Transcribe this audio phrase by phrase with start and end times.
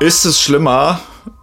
[0.00, 1.00] Ist es schlimmer,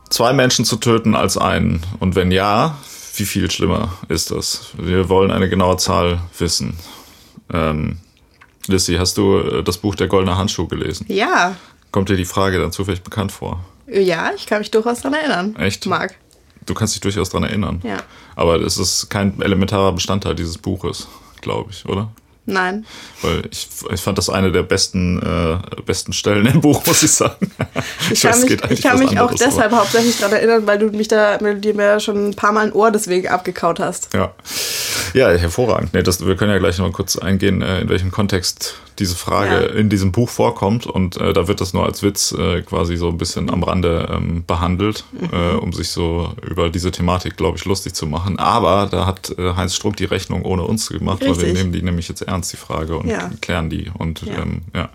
[0.10, 1.84] zwei Menschen zu töten als einen?
[2.00, 2.76] Und wenn ja,
[3.16, 4.71] wie viel schlimmer ist das?
[4.78, 6.76] Wir wollen eine genaue Zahl wissen.
[7.54, 8.00] Ähm,
[8.65, 11.05] Lissy, hast du äh, das Buch Der goldene Handschuh gelesen?
[11.07, 11.55] Ja.
[11.91, 13.63] Kommt dir die Frage dann zufällig bekannt vor?
[13.87, 15.55] Ja, ich kann mich durchaus daran erinnern.
[15.55, 15.85] Echt?
[15.85, 16.16] Marc.
[16.66, 17.80] Du kannst dich durchaus daran erinnern.
[17.84, 17.98] Ja.
[18.35, 21.07] Aber es ist kein elementarer Bestandteil dieses Buches,
[21.41, 22.09] glaube ich, oder?
[22.50, 22.86] Nein.
[23.22, 27.12] Weil ich, ich fand das eine der besten, äh, besten Stellen im Buch, muss ich
[27.12, 27.52] sagen.
[28.10, 30.88] Ich kann weiß, mich, ich kann mich auch deshalb aber- hauptsächlich daran erinnern, weil du
[30.88, 34.14] mich da mir- dir mir schon ein paar Mal ein Ohr deswegen abgekaut hast.
[34.14, 34.34] Ja,
[35.14, 35.94] ja hervorragend.
[35.94, 39.16] Nee, das, wir können ja gleich noch mal kurz eingehen, äh, in welchem Kontext diese
[39.16, 39.74] Frage Ja.
[39.80, 40.86] in diesem Buch vorkommt.
[40.88, 44.10] Und äh, da wird das nur als Witz äh, quasi so ein bisschen am Rande
[44.12, 45.30] ähm, behandelt, Mhm.
[45.32, 48.40] äh, um sich so über diese Thematik, glaube ich, lustig zu machen.
[48.40, 51.54] Aber da hat äh, Heinz Strunk die Rechnung ohne uns gemacht, weil wir Richtig.
[51.54, 53.30] nehmen die nämlich jetzt ernst, die Frage, und Ja.
[53.41, 53.91] klären die.
[53.98, 54.40] Und Ja.
[54.40, 54.90] ähm, ja,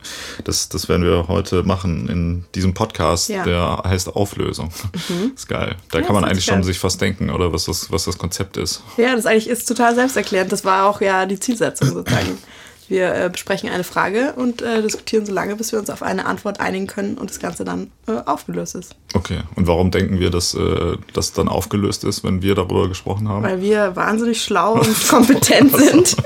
[0.44, 4.70] das, das werden wir heute machen in diesem Podcast, der heißt Auflösung.
[5.34, 5.76] Ist geil.
[5.90, 8.82] Da kann man eigentlich schon sich fast denken, oder was das, was das Konzept ist.
[8.96, 10.50] Ja, das eigentlich ist total selbsterklärend.
[10.52, 12.38] Das war auch ja die Zielsetzung sozusagen.
[12.92, 16.26] Wir äh, besprechen eine Frage und äh, diskutieren so lange, bis wir uns auf eine
[16.26, 18.94] Antwort einigen können und das Ganze dann äh, aufgelöst ist.
[19.14, 23.28] Okay, und warum denken wir, dass äh, das dann aufgelöst ist, wenn wir darüber gesprochen
[23.28, 23.42] haben?
[23.44, 26.16] Weil wir wahnsinnig schlau und kompetent sind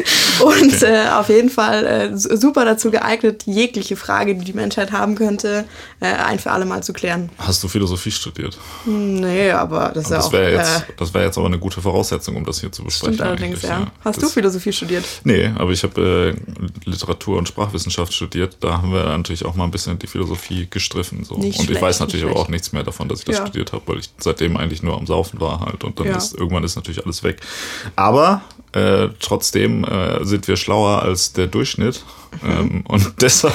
[0.41, 4.93] und äh, auf jeden Fall äh, su- super dazu geeignet, jegliche Frage, die die Menschheit
[4.93, 5.65] haben könnte,
[6.01, 7.31] äh, ein für alle Mal zu klären.
[7.39, 8.57] Hast du Philosophie studiert?
[8.85, 12.37] Nee, aber das ja Das wäre jetzt, äh, das wäre jetzt aber eine gute Voraussetzung,
[12.37, 13.15] um das hier zu besprechen.
[13.15, 13.91] Stimmt allerdings, eigentlich, ja.
[14.05, 15.05] Hast du Das- Philosophie studiert?
[15.25, 18.57] Nee, aber ich habe äh, Literatur und Sprachwissenschaft studiert.
[18.61, 21.25] Da haben wir natürlich auch mal ein bisschen die Philosophie gestriffen.
[21.25, 21.35] So.
[21.37, 23.47] Nicht und ich schlecht, weiß natürlich aber auch nichts mehr davon, dass ich das Ja.
[23.47, 25.85] studiert habe, weil ich seitdem eigentlich nur am Saufen war halt.
[25.85, 26.17] Und dann Ja.
[26.17, 27.41] ist irgendwann ist natürlich alles weg.
[27.97, 32.05] Aber äh, trotzdem äh, sind wir schlauer als der Durchschnitt.
[32.43, 32.51] Mhm.
[32.51, 33.55] Ähm, und deshalb.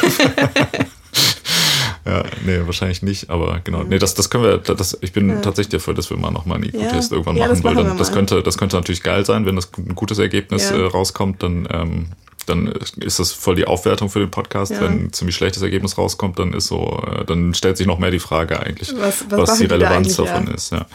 [2.05, 3.83] Ja, nee, wahrscheinlich nicht, aber genau.
[3.83, 6.63] Nee, das, das können wir, das, ich bin tatsächlich dafür, dass wir mal nochmal einen
[6.65, 7.17] IQ-Test Ja.
[7.17, 9.55] irgendwann Ja, machen, das weil machen dann, das könnte, das könnte natürlich geil sein, wenn
[9.55, 10.77] das ein gutes Ergebnis Ja.
[10.77, 12.07] äh, rauskommt, dann, ähm,
[12.45, 14.71] dann ist das voll die Aufwertung für den Podcast.
[14.71, 14.81] Ja.
[14.81, 18.11] Wenn ein ziemlich schlechtes Ergebnis rauskommt, dann ist so, äh, dann stellt sich noch mehr
[18.11, 20.53] die Frage eigentlich, Was- was was, die da Relevanz davon ja.
[20.53, 20.71] ist.
[20.71, 20.85] Ja.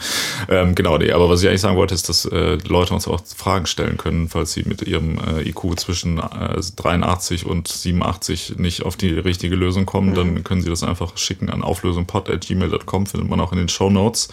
[0.49, 3.21] Ähm, genau, nee, aber was ich eigentlich sagen wollte, ist, dass äh, Leute uns auch
[3.35, 8.83] Fragen stellen können, falls sie mit ihrem äh, IQ zwischen äh, 83 und 87 nicht
[8.83, 10.15] auf die richtige Lösung kommen, Mhm.
[10.15, 14.29] dann können sie das einfach schicken an auflösungpod.gmail.com, findet man auch in den Show Notes.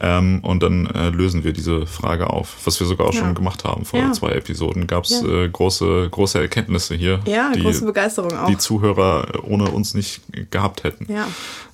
[0.00, 3.20] Ähm, und dann äh, lösen wir diese Frage auf, was wir sogar auch Ja.
[3.20, 3.84] schon gemacht haben.
[3.86, 4.12] Vor Ja.
[4.12, 8.46] zwei Episoden gab es äh, große, große Erkenntnisse hier, Ja, die große Begeisterung auch.
[8.46, 10.20] die Zuhörer ohne uns nicht
[10.50, 11.10] gehabt hätten.
[11.10, 11.26] Ja.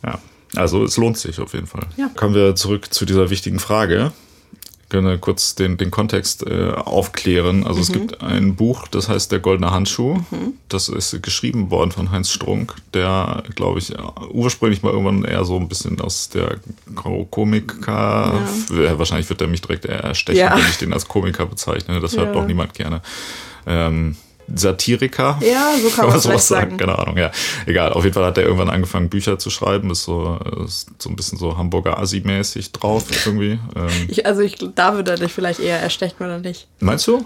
[0.04, 0.18] Ja,
[0.54, 1.86] also es lohnt sich auf jeden Fall.
[2.14, 4.12] Kommen wir zurück zu dieser wichtigen Frage.
[4.92, 7.66] Wir kurz den, den Kontext äh, aufklären.
[7.66, 7.92] Also es Mhm.
[7.94, 10.20] gibt ein Buch, das heißt Der Goldene Handschuh.
[10.68, 13.92] Das ist geschrieben worden von Heinz Strunk, der, glaube ich,
[14.30, 16.58] ursprünglich mal irgendwann eher so ein bisschen aus der
[16.94, 18.98] Ko- Komiker, ja.
[18.98, 20.56] wahrscheinlich wird er mich direkt erstechen, Ja.
[20.56, 22.00] wenn ich den als Komiker bezeichne.
[22.00, 22.32] Das hört Ja.
[22.40, 23.00] doch niemand gerne.
[23.66, 24.16] Ähm,
[24.54, 25.38] Satiriker.
[25.40, 26.76] Ja, so kann man sowas vielleicht sagen.
[26.76, 27.30] Keine Ahnung, ja.
[27.66, 29.90] Egal, auf jeden Fall hat er irgendwann angefangen, Bücher zu schreiben.
[29.90, 33.58] Ist so, ist so ein bisschen so Hamburger Assi-mäßig drauf irgendwie.
[33.76, 36.66] Ähm, Ich, also ich, da würde er dich vielleicht eher erstechen oder nicht.
[36.80, 37.24] meinst du?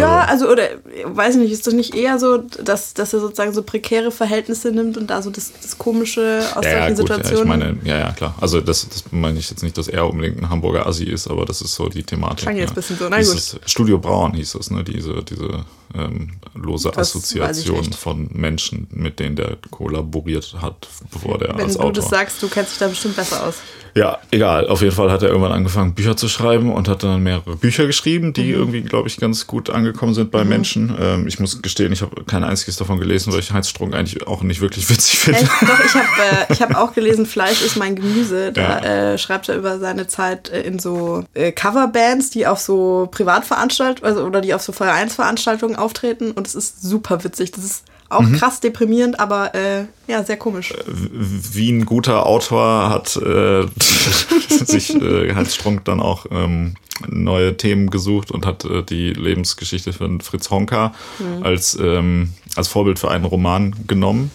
[0.00, 0.62] Ja, also, oder,
[1.04, 4.96] weiß nicht, ist das nicht eher so, dass, dass er sozusagen so prekäre Verhältnisse nimmt
[4.96, 7.48] und da so das, das Komische aus ja, ja, solchen gut, ja, ich Situationen?
[7.48, 8.34] meine, ja, ja, klar.
[8.40, 11.44] Also das, das meine ich jetzt nicht, dass er unbedingt ein Hamburger Assi ist, aber
[11.44, 12.38] das ist so die Thematik.
[12.38, 12.72] Klang jetzt ja.
[12.72, 14.82] ein bisschen so, na Dieses Studio Braun hieß es, ne?
[14.84, 15.64] Diese, diese
[15.94, 21.74] ähm, lose Das Assoziation von Menschen, mit denen der kollaboriert hat, bevor der Wenn als
[21.74, 21.92] du Autor.
[21.92, 23.56] das sagst, du kennst dich da bestimmt besser aus.
[23.94, 24.68] Ja, egal.
[24.68, 27.86] Auf jeden Fall hat er irgendwann angefangen, Bücher zu schreiben und hat dann mehrere Bücher
[27.86, 28.32] geschrieben, Mhm.
[28.32, 30.94] die irgendwie, glaube ich, ganz gut angekommen sind bei Menschen.
[31.00, 34.26] Ähm, ich muss gestehen, ich habe kein einziges davon gelesen, weil ich Heinz Strunk eigentlich
[34.26, 35.40] auch nicht wirklich witzig finde.
[35.40, 35.50] Echt?
[35.62, 36.06] Doch, ich habe
[36.48, 38.52] äh, ich hab auch gelesen, Fleisch ist mein Gemüse.
[38.52, 39.12] Da Ja.
[39.12, 44.08] äh, schreibt er über seine Zeit äh, in so äh, Coverbands, die auf so Privatveranstaltungen
[44.10, 46.30] also, oder die auf so Vereinsveranstaltungen auftreten.
[46.32, 47.50] Und es ist super witzig.
[47.52, 48.36] Das ist auch Mhm.
[48.36, 50.72] krass deprimierend, aber äh, ja, sehr komisch.
[50.86, 53.66] Wie ein guter Autor hat äh,
[54.48, 56.74] sich äh, Heinz Strunk dann auch ähm,
[57.08, 60.94] neue Themen gesucht und hat äh, die Lebensgeschichte von Fritz Honka
[61.42, 64.30] als, ähm, als Vorbild für einen Roman genommen.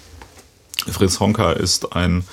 [0.91, 2.23] Fritz Honka ist ein,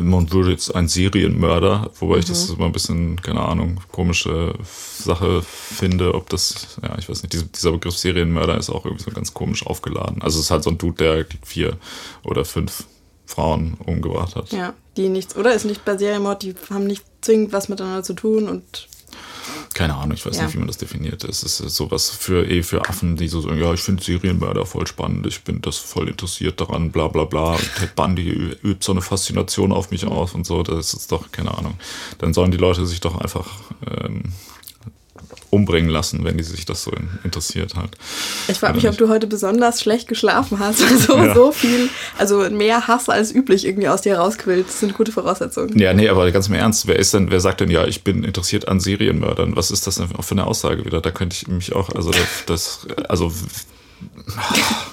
[0.00, 5.42] man würde jetzt ein Serienmörder, wobei ich das immer ein bisschen, keine Ahnung, komische Sache
[5.42, 9.10] finde, ob das, ja, ich weiß nicht, dieser, dieser Begriff Serienmörder ist auch irgendwie so
[9.10, 10.22] ganz komisch aufgeladen.
[10.22, 11.76] Also es ist halt so ein Dude, der vier
[12.24, 12.84] oder fünf
[13.26, 14.52] Frauen umgebracht hat.
[14.52, 15.54] Ja, die nichts, oder?
[15.54, 18.87] Ist nicht bei Serienmord, die haben nicht zwingend was miteinander zu tun und
[19.74, 20.44] Keine Ahnung, ich weiß Ja.
[20.44, 21.24] nicht, wie man das definiert.
[21.24, 24.86] Es ist sowas für eh für Affen, die so sagen, ja, ich finde Serienmörder voll
[24.86, 27.52] spannend, ich bin das voll interessiert daran, bla bla bla.
[27.54, 28.28] Und Ted Bundy
[28.62, 30.62] übt so eine Faszination auf mich aus und so.
[30.62, 31.74] Das ist doch, keine Ahnung.
[32.18, 33.46] Dann sollen die Leute sich doch einfach
[34.02, 34.22] ähm,
[35.50, 37.96] umbringen lassen, wenn die sich das so in, interessiert halt.
[38.48, 41.34] Ich frage mich, ob du heute besonders schlecht geschlafen hast, weil so, Ja.
[41.34, 44.66] so viel, also mehr Hass als üblich irgendwie aus dir rausquillt.
[44.66, 45.78] Das sind gute Voraussetzungen.
[45.78, 48.24] Ja, nee, aber ganz im Ernst, wer ist denn, wer sagt denn, ja, ich bin
[48.24, 49.56] interessiert an Serienmördern?
[49.56, 51.00] Was ist das denn auch für eine Aussage wieder?
[51.00, 53.32] Da könnte ich mich auch, also das, das also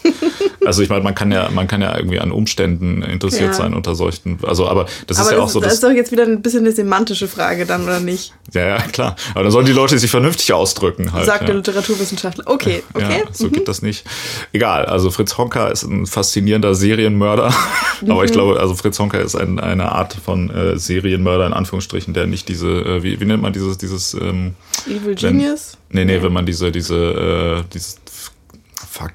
[0.65, 3.53] also ich meine, man kann ja, man kann ja irgendwie an Umständen interessiert Ja.
[3.53, 5.91] sein unter solchen, also aber das ist Aber ja auch das, so, das ist doch
[5.91, 8.33] jetzt wieder ein bisschen eine semantische Frage dann, oder nicht?
[8.53, 9.15] ja, ja, klar.
[9.33, 11.25] Aber dann sollen die Leute sich vernünftig ausdrücken halt.
[11.25, 11.47] Sagt ja.
[11.47, 12.43] der Literaturwissenschaftler.
[12.47, 13.21] Okay, okay.
[13.25, 14.05] Ja, so geht das nicht.
[14.53, 17.53] Egal, also Fritz Honka ist ein faszinierender Serienmörder.
[18.01, 18.25] Aber Mhm.
[18.25, 22.27] ich glaube, also Fritz Honka ist ein, eine Art von äh, Serienmörder in Anführungsstrichen, der
[22.27, 24.53] nicht diese, äh, wie, wie nennt man dieses, dieses, ähm,
[24.87, 25.77] Evil wenn- Genius?
[25.89, 27.97] Nee, nee, wenn man diese, diese, äh, dieses,
[28.89, 29.11] fuck.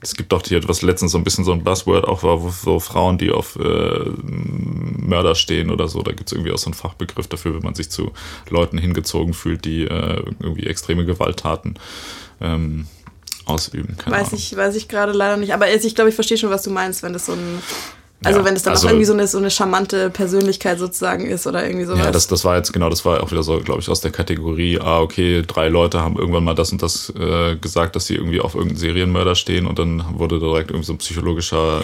[0.00, 2.50] Es gibt doch hier, was letztens so ein bisschen so ein Buzzword auch war, wo
[2.50, 6.66] so Frauen, die auf äh, Mörder stehen oder so, da gibt es irgendwie auch so
[6.66, 8.12] einen Fachbegriff dafür, wenn man sich zu
[8.50, 11.78] Leuten hingezogen fühlt, die äh, irgendwie extreme Gewalttaten
[12.40, 12.86] ähm,
[13.46, 13.96] ausüben.
[13.96, 14.38] Keine Weiß Ahnung.
[14.38, 15.54] ich, weiß ich gerade leider nicht.
[15.54, 17.62] Aber ich glaube, ich verstehe schon, was du meinst, wenn das so ein.
[18.26, 21.26] Also Ja, wenn es dann also- auch irgendwie so eine, so eine charmante Persönlichkeit sozusagen
[21.26, 22.00] ist oder irgendwie sowas.
[22.04, 24.10] Ja, das, das war jetzt genau, das war auch wieder so, glaube ich, aus der
[24.10, 28.14] Kategorie, ah, okay, drei Leute haben irgendwann mal das und das äh, gesagt, dass sie
[28.16, 31.82] irgendwie auf irgendeinen Serienmörder stehen und dann wurde direkt irgendwie so ein psychologischer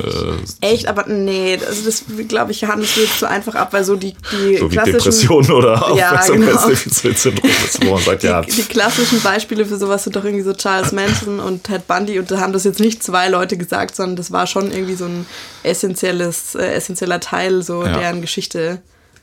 [0.61, 3.97] äh, Echt, aber nee, also das glaube ich, handelt jetzt so einfach ab, weil so
[3.97, 4.99] die, die so wie klassischen.
[4.99, 10.05] Depression oder Ja, Aufmerksamkeitsdefizitsyndrom ist, wo man sagt, ja, Die, die klassischen Beispiele für sowas
[10.05, 13.03] sind doch irgendwie so Charles Manson und Ted Bundy und da haben das jetzt nicht
[13.03, 15.27] zwei Leute gesagt, sondern das war schon irgendwie so ein
[15.63, 17.99] essentielles, äh, essentieller Teil so Ja.
[17.99, 18.81] deren Geschichte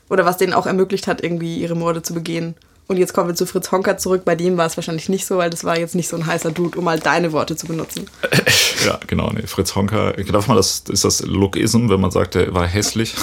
[0.08, 2.54] oder was denen auch ermöglicht hat, irgendwie ihre Morde zu begehen.
[2.88, 4.22] Und jetzt kommen wir zu Fritz Honka zurück.
[4.24, 6.50] Bei dem war es wahrscheinlich nicht so, weil das war jetzt nicht so ein heißer
[6.50, 8.10] Dude, um mal deine Worte zu benutzen.
[8.84, 12.52] ja, genau, nee, Fritz Honka, darf man das, ist das Lookism, wenn man sagt, er
[12.52, 13.14] war hässlich?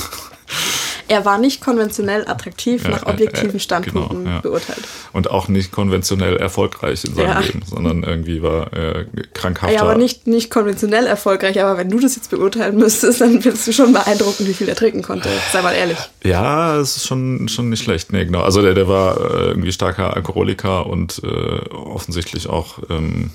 [1.07, 4.41] Er war nicht konventionell attraktiv Ja, nach objektiven äh, Standpunkten genau, ja.
[4.41, 4.79] beurteilt.
[5.13, 7.39] Und auch nicht konventionell erfolgreich in seinem Ja.
[7.39, 9.75] Leben, sondern irgendwie war äh, krankhafter.
[9.75, 11.61] Ja, aber nicht, nicht konventionell erfolgreich.
[11.61, 14.75] Aber wenn du das jetzt beurteilen müsstest, dann findest du schon beeindruckend, wie viel er
[14.75, 15.29] trinken konnte.
[15.51, 15.97] Sei mal ehrlich.
[16.23, 18.11] Ja, es ist schon, schon nicht schlecht.
[18.11, 18.41] Nee, genau.
[18.41, 23.31] Also der, der war äh, irgendwie starker Alkoholiker und äh, offensichtlich auch ähm,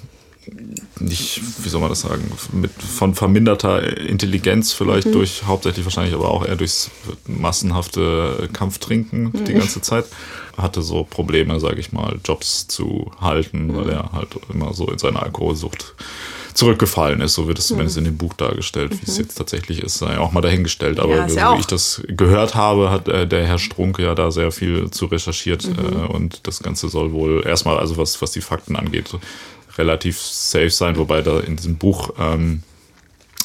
[1.00, 5.12] nicht, wie soll man das sagen, mit von verminderter Intelligenz vielleicht Mhm.
[5.12, 6.90] durch, hauptsächlich wahrscheinlich aber auch eher durchs
[7.26, 9.44] massenhafte Kampftrinken Mhm.
[9.44, 10.06] die ganze Zeit.
[10.56, 13.76] Hatte so Probleme, sage ich mal, Jobs zu halten, Mhm.
[13.76, 15.94] weil er halt immer so in seine Alkoholsucht
[16.52, 17.32] zurückgefallen ist.
[17.32, 18.92] So wird es zumindest in dem Buch dargestellt.
[19.00, 21.00] Wie es jetzt tatsächlich ist, sei auch mal dahingestellt.
[21.00, 21.18] Aber Mhm.
[21.20, 24.30] Ja, so ja wie ich das gehört habe, hat äh, der Herr Strunke ja da
[24.30, 25.66] sehr viel zu recherchiert.
[25.66, 25.78] Mhm.
[25.78, 29.08] Äh, und das Ganze soll wohl erstmal, also was, was die Fakten angeht,
[29.78, 30.96] relativ safe sein.
[30.96, 32.62] Wobei da in diesem Buch, ähm,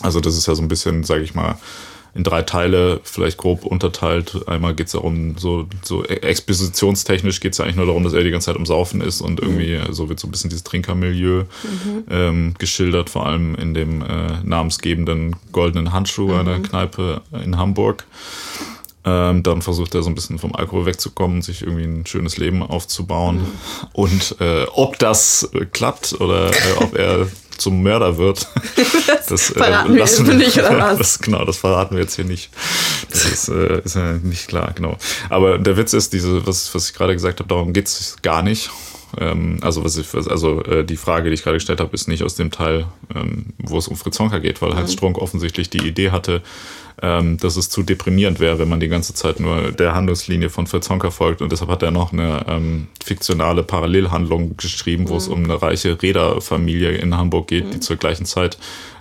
[0.01, 1.57] also das ist ja so ein bisschen, sage ich mal,
[2.17, 4.47] in drei Teile vielleicht grob unterteilt.
[4.47, 8.23] Einmal geht es darum, so, so expositionstechnisch geht es ja eigentlich nur darum, dass er
[8.23, 11.43] die ganze Zeit am Saufen ist und irgendwie so wird so ein bisschen dieses Trinkermilieu
[12.09, 18.05] ähm, geschildert, vor allem in dem äh, namensgebenden Goldenen Handschuh einer Kneipe in Hamburg.
[19.07, 22.61] Ähm, dann versucht er so ein bisschen vom Alkohol wegzukommen, sich irgendwie ein schönes Leben
[22.61, 23.45] aufzubauen.
[23.93, 27.27] Und äh, ob das äh, klappt oder äh, ob er
[27.57, 28.47] zum Mörder wird,
[29.29, 30.97] das äh, verraten wir jetzt nicht, oder was?
[30.97, 32.49] Das, genau, das verraten wir jetzt hier nicht.
[33.09, 34.97] Das ist, äh, ist ja nicht klar, genau.
[35.29, 38.41] Aber der Witz ist, diese, was, was ich gerade gesagt habe, darum geht es gar
[38.41, 38.69] nicht.
[39.19, 42.23] Ähm, also, was ich, also äh, die Frage, die ich gerade gestellt habe, ist nicht
[42.23, 45.85] aus dem Teil, ähm, wo es um Fritz Honka geht, weil Heinz Strunk offensichtlich die
[45.87, 46.41] Idee hatte,
[47.01, 50.67] ähm, dass es zu deprimierend wäre, wenn man die ganze Zeit nur der Handlungslinie von
[50.67, 51.41] Fritz Honka folgt.
[51.41, 56.01] Und deshalb hat er noch eine ähm, fiktionale Parallelhandlung geschrieben, wo es um eine reiche
[56.01, 58.57] Räderfamilie in Hamburg geht, die zur gleichen Zeit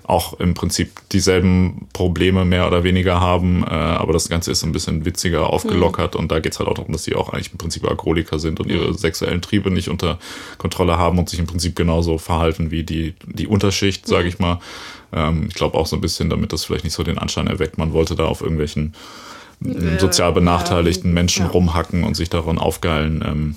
[0.06, 4.66] auch im Prinzip dieselben Probleme mehr oder weniger haben, äh, aber das Ganze ist so
[4.66, 7.50] ein bisschen witziger aufgelockert und da geht es halt auch darum, dass sie auch eigentlich
[7.50, 10.18] im Prinzip Alkoholiker sind und ihre sexuellen Triebe nicht unter
[10.58, 14.60] Kontrolle haben und sich im Prinzip genauso verhalten wie die, die Unterschicht, sage ich mal.
[15.12, 17.76] Ähm, ich glaube auch so ein bisschen, damit das vielleicht nicht so den Anschein erweckt,
[17.76, 18.94] man wollte da auf irgendwelchen
[19.64, 21.50] äh, sozial benachteiligten Menschen ja.
[21.50, 23.56] rumhacken und sich daran aufgeilen, ähm,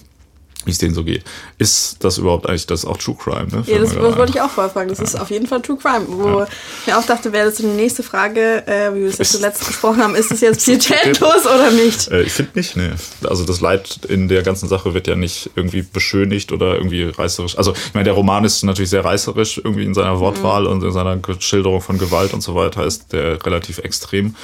[0.65, 1.23] wie es denen so geht.
[1.57, 3.63] Ist das überhaupt eigentlich, das ist auch True Crime, ne?
[3.65, 4.89] Ja, das, das wollte ich auch vorher fragen.
[4.89, 6.05] Das ist auf jeden Fall True Crime.
[6.07, 9.19] Wo ich mir auch dachte, wäre das so die nächste Frage, äh, wie wir es
[9.19, 12.09] Ist- zuletzt besprochen haben, ist es jetzt pietätlos oder nicht?
[12.09, 12.89] Äh, ich finde nicht, nee.
[13.27, 17.57] Also das Leid in der ganzen Sache wird ja nicht irgendwie beschönigt oder irgendwie reißerisch.
[17.57, 20.91] Also ich meine, der Roman ist natürlich sehr reißerisch irgendwie in seiner Wortwahl und in
[20.91, 24.35] seiner Schilderung von Gewalt und so weiter ist der relativ extrem.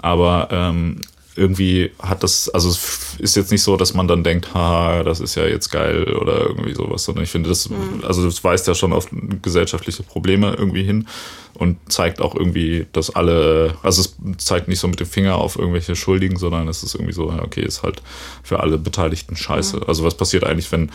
[0.00, 1.00] Aber ähm,
[1.36, 5.20] irgendwie hat das, also es ist jetzt nicht so, dass man dann denkt, haha, das
[5.20, 8.04] ist ja jetzt geil oder irgendwie sowas, sondern ich finde, das, mhm.
[8.04, 9.08] also das weist ja schon auf
[9.42, 11.08] gesellschaftliche Probleme irgendwie hin
[11.54, 15.56] und zeigt auch irgendwie, dass alle, also es zeigt nicht so mit dem Finger auf
[15.56, 18.02] irgendwelche Schuldigen, sondern es ist irgendwie so, okay, ist halt
[18.42, 19.78] für alle Beteiligten scheiße.
[19.78, 19.82] Mhm.
[19.86, 20.90] Also was passiert eigentlich, wenn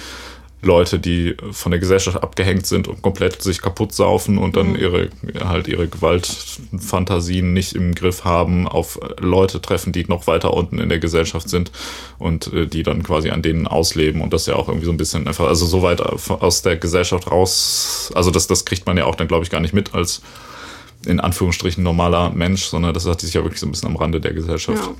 [0.61, 4.75] Leute, die von der Gesellschaft abgehängt sind und komplett sich kaputt saufen und dann mhm.
[4.75, 5.09] ihre
[5.41, 10.89] halt ihre Gewaltfantasien nicht im Griff haben, auf Leute treffen, die noch weiter unten in
[10.89, 11.71] der Gesellschaft sind
[12.17, 14.97] und äh, die dann quasi an denen ausleben und das ja auch irgendwie so ein
[14.97, 19.05] bisschen einfach, also so weit aus der Gesellschaft raus, also das, das kriegt man ja
[19.05, 20.21] auch dann, glaube ich, gar nicht mit als
[21.05, 24.19] in Anführungsstrichen normaler Mensch, sondern das hat sich ja wirklich so ein bisschen am Rande
[24.19, 24.83] der Gesellschaft.
[24.83, 24.95] Ja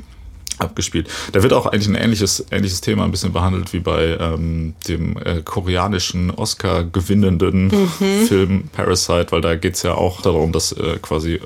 [0.60, 1.10] abgespielt.
[1.32, 5.18] Da wird auch eigentlich ein ähnliches, ähnliches Thema ein bisschen behandelt wie bei ähm, dem
[5.18, 8.28] äh, koreanischen Oscar gewinnenden mhm.
[8.28, 11.42] Film Parasite, weil da geht es ja auch darum, dass äh, quasi äh,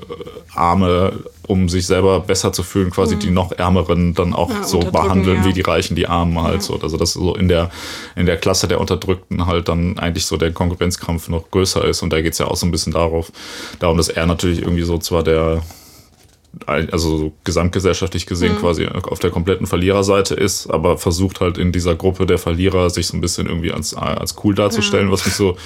[0.54, 1.12] Arme,
[1.46, 3.20] um sich selber besser zu fühlen, quasi mhm.
[3.20, 5.44] die noch Ärmeren dann auch ja, so behandeln ja.
[5.44, 6.60] wie die Reichen, die Armen halt ja.
[6.60, 6.80] so.
[6.80, 7.70] Also dass so in der,
[8.16, 12.12] in der Klasse der Unterdrückten halt dann eigentlich so der Konkurrenzkampf noch größer ist und
[12.12, 13.30] da geht es ja auch so ein bisschen darauf,
[13.78, 15.62] darum, dass er natürlich irgendwie so zwar der
[16.66, 18.58] also so gesamtgesellschaftlich gesehen mhm.
[18.58, 23.06] quasi auf der kompletten Verliererseite ist, aber versucht halt in dieser Gruppe der Verlierer sich
[23.06, 25.12] so ein bisschen irgendwie als, als cool darzustellen, ja.
[25.12, 25.56] was nicht so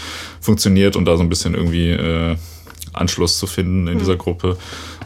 [0.40, 2.36] funktioniert und da so ein bisschen irgendwie äh,
[2.92, 3.98] Anschluss zu finden in mhm.
[3.98, 4.56] dieser Gruppe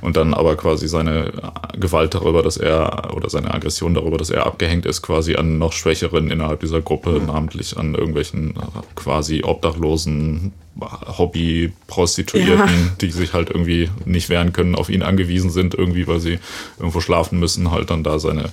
[0.00, 1.32] und dann aber quasi seine
[1.78, 5.72] Gewalt darüber, dass er oder seine Aggression darüber, dass er abgehängt ist, quasi an noch
[5.72, 7.26] Schwächeren innerhalb dieser Gruppe, mhm.
[7.26, 8.54] namentlich an irgendwelchen
[8.94, 12.92] quasi obdachlosen Hobby-Prostituierten, ja.
[13.00, 16.38] die sich halt irgendwie nicht wehren können, auf ihn angewiesen sind, irgendwie, weil sie
[16.78, 18.50] irgendwo schlafen müssen, halt dann da seine,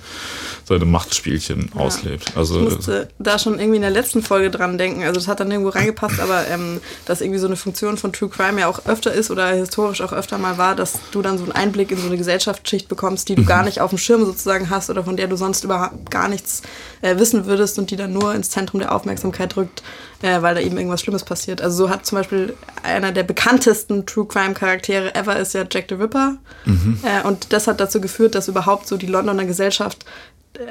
[0.70, 1.80] seine Machtspielchen ja.
[1.80, 2.32] auslebt.
[2.36, 5.02] Also, ich musste da schon irgendwie in der letzten Folge dran denken.
[5.02, 8.28] Also das hat dann irgendwo reingepasst, aber ähm, dass irgendwie so eine Funktion von True
[8.28, 11.44] Crime ja auch öfter ist oder historisch auch öfter mal war, dass du dann so
[11.44, 13.46] einen Einblick in so eine Gesellschaftsschicht bekommst, die du mhm.
[13.46, 16.62] gar nicht auf dem Schirm sozusagen hast oder von der du sonst überhaupt gar nichts
[17.02, 19.82] äh, wissen würdest und die dann nur ins Zentrum der Aufmerksamkeit rückt
[20.22, 21.62] äh, weil da eben irgendwas Schlimmes passiert.
[21.62, 25.86] Also so hat zum Beispiel einer der bekanntesten True Crime Charaktere ever ist ja Jack
[25.88, 26.36] the Ripper.
[26.64, 26.98] Mhm.
[27.02, 30.04] Äh, und das hat dazu geführt, dass überhaupt so die Londoner Gesellschaft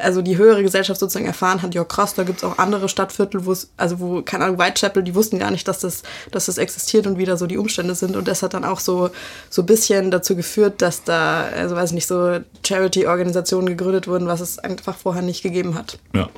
[0.01, 3.45] also die höhere Gesellschaft sozusagen erfahren hat, ja krass, da gibt es auch andere Stadtviertel,
[3.45, 6.57] wo es, also wo, keine Ahnung, Whitechapel, die wussten gar nicht, dass das, dass das
[6.57, 8.15] existiert und wie da so die Umstände sind.
[8.15, 9.09] Und das hat dann auch so,
[9.49, 14.27] so ein bisschen dazu geführt, dass da, also weiß ich nicht, so Charity-Organisationen gegründet wurden,
[14.27, 15.97] was es einfach vorher nicht gegeben hat.
[16.13, 16.29] Ja,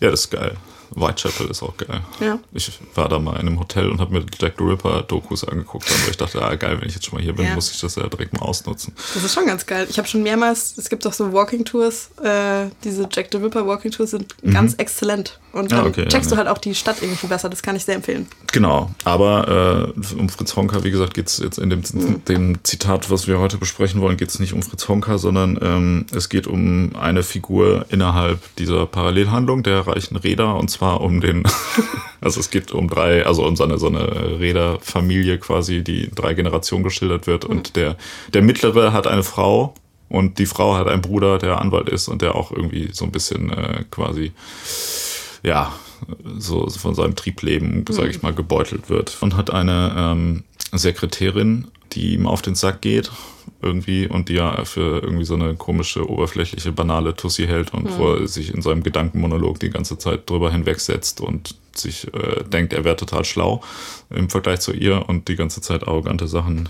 [0.00, 0.56] ja das ist geil.
[0.94, 2.00] Whitechapel ist auch geil.
[2.20, 2.38] Ja.
[2.52, 5.90] Ich war da mal in einem Hotel und habe mir Jack the Ripper Dokus angeguckt,
[5.90, 7.54] weil ich dachte, ah geil, wenn ich jetzt schon mal hier bin, ja.
[7.54, 8.94] muss ich das ja direkt mal ausnutzen.
[9.14, 9.86] Das ist schon ganz geil.
[9.88, 13.66] Ich habe schon mehrmals, es gibt auch so Walking Tours, äh, diese Jack the Ripper
[13.66, 14.52] Walking Tours sind mhm.
[14.52, 15.38] ganz exzellent.
[15.52, 17.50] Und dann ah, okay, checkst ja, du halt auch die Stadt irgendwie besser.
[17.50, 18.26] Das kann ich sehr empfehlen.
[18.52, 18.90] Genau.
[19.04, 22.24] Aber äh, um Fritz Honka, wie gesagt, geht es jetzt in dem, mhm.
[22.24, 26.06] dem, Zitat, was wir heute besprechen wollen, geht es nicht um Fritz Honka, sondern ähm,
[26.14, 31.44] es geht um eine Figur innerhalb dieser Parallelhandlung der reichen Räder und zwar um den,
[32.20, 36.34] also es geht um drei, also um so eine, so eine Räderfamilie quasi, die drei
[36.34, 37.56] Generationen geschildert wird mhm.
[37.56, 37.96] und der,
[38.32, 39.74] der mittlere hat eine Frau,
[40.08, 43.12] und die Frau hat einen Bruder, der Anwalt ist und der auch irgendwie so ein
[43.12, 44.32] bisschen äh, quasi
[45.42, 45.72] ja,
[46.38, 48.28] so von seinem Triebleben, sage ich mhm.
[48.28, 49.16] mal, gebeutelt wird.
[49.20, 53.10] Und hat eine ähm, Sekretärin, die ihm auf den Sack geht
[53.62, 57.98] irgendwie und die ja für irgendwie so eine komische, oberflächliche, banale Tussi hält und mhm.
[57.98, 62.72] wo er sich in seinem Gedankenmonolog die ganze Zeit drüber hinwegsetzt und sich äh, denkt,
[62.72, 63.62] er wäre total schlau
[64.10, 66.68] im Vergleich zu ihr und die ganze Zeit arrogante Sachen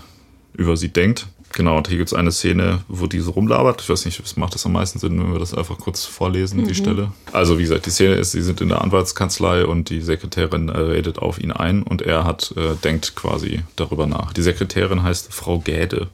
[0.53, 1.27] über sie denkt.
[1.53, 3.81] Genau, und hier gibt es eine Szene, wo diese rumlabert.
[3.81, 6.61] Ich weiß nicht, was macht das am meisten Sinn, wenn wir das einfach kurz vorlesen,
[6.61, 6.67] mhm.
[6.67, 7.11] die Stelle.
[7.31, 10.77] Also wie gesagt, die Szene ist, sie sind in der Anwaltskanzlei und die Sekretärin äh,
[10.77, 14.33] redet auf ihn ein und er hat, äh, denkt quasi darüber nach.
[14.33, 16.07] Die Sekretärin heißt Frau Gäde.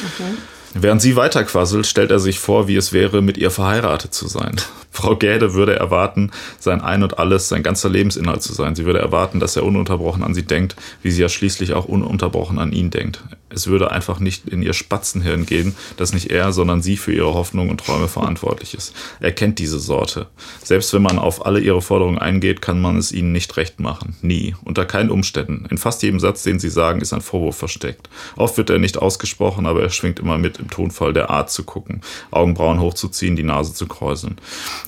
[0.00, 0.57] Okay.
[0.74, 4.56] Während sie weiterquasselt, stellt er sich vor, wie es wäre, mit ihr verheiratet zu sein.
[4.90, 8.74] Frau Gäde würde erwarten, sein Ein und Alles, sein ganzer Lebensinhalt zu sein.
[8.74, 12.58] Sie würde erwarten, dass er ununterbrochen an sie denkt, wie sie ja schließlich auch ununterbrochen
[12.58, 13.22] an ihn denkt.
[13.50, 17.32] Es würde einfach nicht in ihr Spatzenhirn gehen, dass nicht er, sondern sie für ihre
[17.32, 18.94] Hoffnungen und Träume verantwortlich ist.
[19.20, 20.26] Er kennt diese Sorte.
[20.62, 24.16] Selbst wenn man auf alle ihre Forderungen eingeht, kann man es ihnen nicht recht machen.
[24.20, 24.54] Nie.
[24.64, 25.66] Unter keinen Umständen.
[25.70, 28.10] In fast jedem Satz, den sie sagen, ist ein Vorwurf versteckt.
[28.36, 31.64] Oft wird er nicht ausgesprochen, aber er schwingt immer mit im Tonfall der Art zu
[31.64, 34.36] gucken, Augenbrauen hochzuziehen, die Nase zu kräuseln.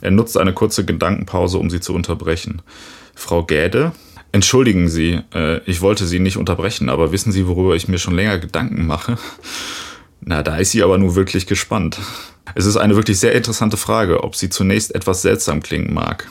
[0.01, 2.63] Er nutzt eine kurze Gedankenpause, um sie zu unterbrechen.
[3.15, 3.93] Frau Gäde,
[4.33, 8.15] Entschuldigen Sie, äh, ich wollte Sie nicht unterbrechen, aber wissen Sie, worüber ich mir schon
[8.15, 9.19] länger Gedanken mache?
[10.21, 11.99] Na, da ist sie aber nur wirklich gespannt.
[12.55, 16.29] Es ist eine wirklich sehr interessante Frage, ob sie zunächst etwas seltsam klingen mag.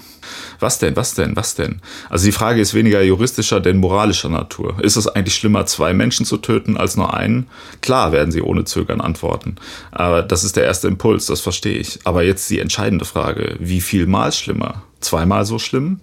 [0.59, 1.81] Was denn, was denn, was denn?
[2.09, 4.75] Also die Frage ist weniger juristischer denn moralischer Natur.
[4.81, 7.47] Ist es eigentlich schlimmer, zwei Menschen zu töten als nur einen?
[7.81, 9.55] Klar werden sie ohne Zögern antworten.
[9.91, 11.99] Aber das ist der erste Impuls, das verstehe ich.
[12.03, 14.83] Aber jetzt die entscheidende Frage, wie viel mal schlimmer?
[14.99, 16.01] Zweimal so schlimm?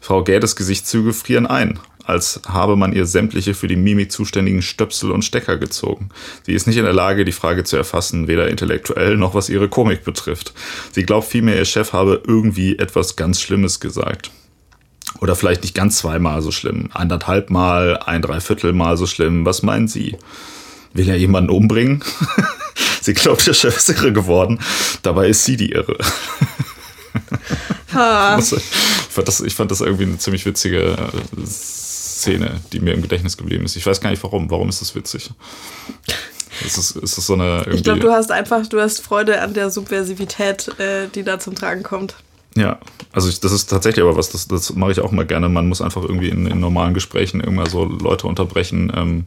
[0.00, 5.10] Frau Gädes Gesichtszüge frieren ein als habe man ihr sämtliche für die Mimik zuständigen Stöpsel
[5.10, 6.10] und Stecker gezogen.
[6.44, 9.68] Sie ist nicht in der Lage, die Frage zu erfassen, weder intellektuell noch was ihre
[9.68, 10.52] Komik betrifft.
[10.92, 14.30] Sie glaubt vielmehr, ihr Chef habe irgendwie etwas ganz Schlimmes gesagt.
[15.20, 19.46] Oder vielleicht nicht ganz zweimal so schlimm, anderthalb Mal, ein Dreiviertel Mal so schlimm.
[19.46, 20.16] Was meinen Sie?
[20.92, 22.02] Will er jemanden umbringen?
[23.00, 24.60] sie glaubt, ihr Chef ist irre geworden.
[25.02, 25.96] Dabei ist sie die Irre.
[28.38, 28.64] ich,
[29.10, 31.46] fand das, ich fand das irgendwie eine ziemlich witzige äh,
[32.14, 33.76] Szene, die mir im Gedächtnis geblieben ist.
[33.76, 34.50] Ich weiß gar nicht warum.
[34.50, 35.30] Warum ist das witzig?
[36.64, 39.54] Ist es, ist es so eine ich glaube, du hast einfach, du hast Freude an
[39.54, 42.14] der Subversivität, äh, die da zum Tragen kommt.
[42.56, 42.78] Ja,
[43.12, 45.48] also ich, das ist tatsächlich aber was, das, das mache ich auch mal gerne.
[45.48, 49.26] Man muss einfach irgendwie in, in normalen Gesprächen irgendwann so Leute unterbrechen ähm,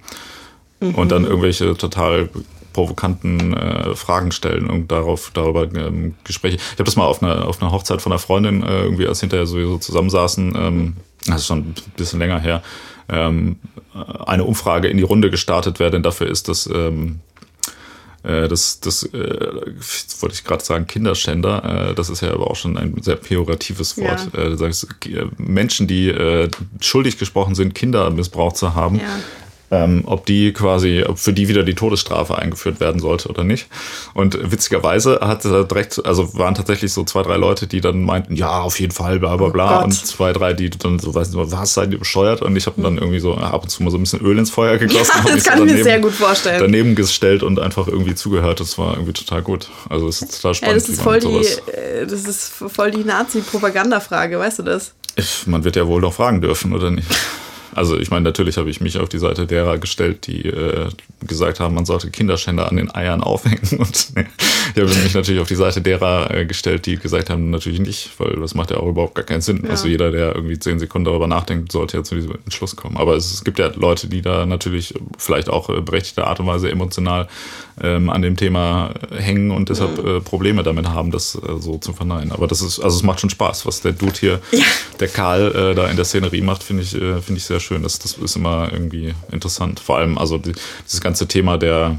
[0.80, 0.96] mhm.
[0.96, 2.30] und dann irgendwelche total
[2.72, 6.58] provokanten äh, Fragen stellen und darauf darüber ähm, Gespräche.
[6.58, 9.20] Ich habe das mal auf einer auf einer Hochzeit von einer Freundin äh, irgendwie, als
[9.20, 10.94] hinterher sowieso zusammensaßen, ähm,
[11.28, 12.62] das ist schon ein bisschen länger her,
[13.10, 13.58] ähm,
[14.26, 17.20] eine Umfrage in die Runde gestartet wäre, denn dafür ist das, ähm,
[18.24, 19.62] äh, das, das äh,
[20.20, 23.98] wollte ich gerade sagen, Kinderschänder, äh, das ist ja aber auch schon ein sehr pejoratives
[23.98, 24.30] Wort.
[24.34, 24.42] Ja.
[24.42, 26.50] Äh, du sagst, äh, Menschen, die äh,
[26.82, 29.06] schuldig gesprochen sind, Kinder missbraucht zu haben, ja
[29.70, 33.68] ähm, ob die quasi, ob für die wieder die Todesstrafe eingeführt werden sollte oder nicht.
[34.14, 38.36] Und witzigerweise hat er direkt, also waren tatsächlich so zwei, drei Leute, die dann meinten,
[38.36, 39.82] ja, auf jeden Fall, bla bla oh bla.
[39.82, 42.42] Oh und zwei, drei, die dann so, weiß nicht, was seid ihr bescheuert?
[42.42, 44.52] Und ich habe dann irgendwie so ab und zu mal so ein bisschen Öl ins
[44.52, 45.12] Feuer gegossen.
[45.26, 46.60] Ja, das kann so ich mir sehr gut vorstellen.
[46.60, 48.60] Daneben gestellt und einfach irgendwie zugehört.
[48.60, 49.70] Das war irgendwie total gut.
[49.90, 50.76] Also es ist total spannend.
[50.76, 54.94] Ja, das ist voll die, äh, das ist voll die Nazi-Propaganda-Frage, weißt du das?
[55.46, 57.08] Man wird ja wohl noch fragen dürfen, oder nicht?
[57.76, 60.90] Also ich meine, natürlich habe ich mich auf die Seite derer gestellt, die äh,
[61.26, 63.68] gesagt haben, man sollte Kinderschänder an den Eiern aufhängen.
[63.80, 64.14] Und
[64.76, 68.12] ich habe mich natürlich auf die Seite derer äh, gestellt, die gesagt haben, natürlich nicht,
[68.20, 69.62] weil das macht ja auch überhaupt gar keinen Sinn.
[69.64, 69.72] Ja.
[69.72, 72.98] Also jeder, der irgendwie zehn Sekunden darüber nachdenkt, sollte ja zu diesem Entschluss kommen.
[72.98, 76.48] Aber es, es gibt ja Leute, die da natürlich vielleicht auch äh, berechtigte Art und
[76.48, 77.28] Weise emotional
[77.82, 80.18] ähm, an dem Thema hängen und deshalb mhm.
[80.18, 82.32] äh, Probleme damit haben, das äh, so zu verneinen.
[82.32, 84.66] Aber das ist, also es macht schon Spaß, was der Dude hier, ja.
[85.00, 87.67] der Karl, äh, da in der Szenerie macht, finde ich, äh, finde ich sehr schön
[87.68, 87.84] schön.
[87.84, 89.80] Das, das ist immer irgendwie interessant.
[89.80, 90.54] Vor allem, also die,
[90.86, 91.98] dieses ganze Thema der,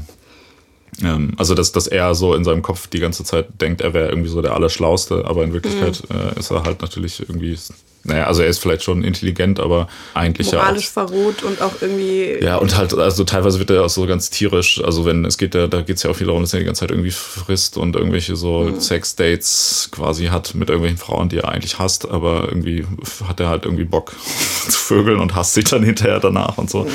[1.01, 4.09] ähm, also dass, dass er so in seinem Kopf die ganze Zeit denkt, er wäre
[4.09, 6.15] irgendwie so der Allerschlauste, aber in Wirklichkeit mhm.
[6.15, 7.57] äh, ist er halt natürlich irgendwie
[8.03, 11.03] naja, also er ist vielleicht schon intelligent, aber eigentlich Moralisch ja.
[11.03, 12.37] Moralisch verroht und auch irgendwie.
[12.41, 14.81] Ja, und halt, also teilweise wird er auch so ganz tierisch.
[14.83, 16.65] Also wenn es geht, da, da geht es ja auch viel darum, dass er die
[16.65, 18.79] ganze Zeit irgendwie frisst und irgendwelche so mhm.
[18.79, 22.85] Sex-Dates quasi hat mit irgendwelchen Frauen, die er eigentlich hasst, aber irgendwie
[23.27, 24.13] hat er halt irgendwie Bock
[24.69, 26.85] zu vögeln und hasst sich dann hinterher danach und so.
[26.85, 26.89] Mhm.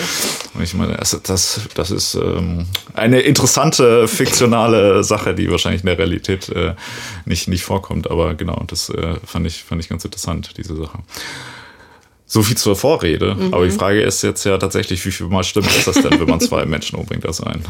[0.55, 5.87] Und ich meine, das, das, das ist ähm, eine interessante fiktionale Sache, die wahrscheinlich in
[5.87, 6.75] der Realität äh,
[7.25, 8.11] nicht, nicht vorkommt.
[8.11, 10.94] Aber genau, das äh, fand, ich, fand ich ganz interessant, diese Sache.
[12.27, 13.35] So viel zur Vorrede.
[13.35, 13.55] Mhm.
[13.55, 16.29] Aber die Frage ist jetzt ja tatsächlich, wie viel Mal stimmt ist das denn, wenn
[16.29, 17.63] man zwei Menschen umbringt, das ein?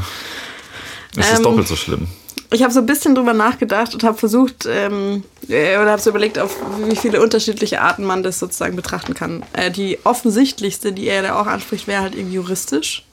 [1.17, 2.09] Ist es ähm, doppelt so schlimm?
[2.51, 6.11] Ich habe so ein bisschen drüber nachgedacht und habe versucht, ähm, äh, oder habe so
[6.11, 6.57] überlegt, auf
[6.89, 9.43] wie viele unterschiedliche Arten man das sozusagen betrachten kann.
[9.53, 13.05] Äh, die offensichtlichste, die er da auch anspricht, wäre halt irgendwie juristisch.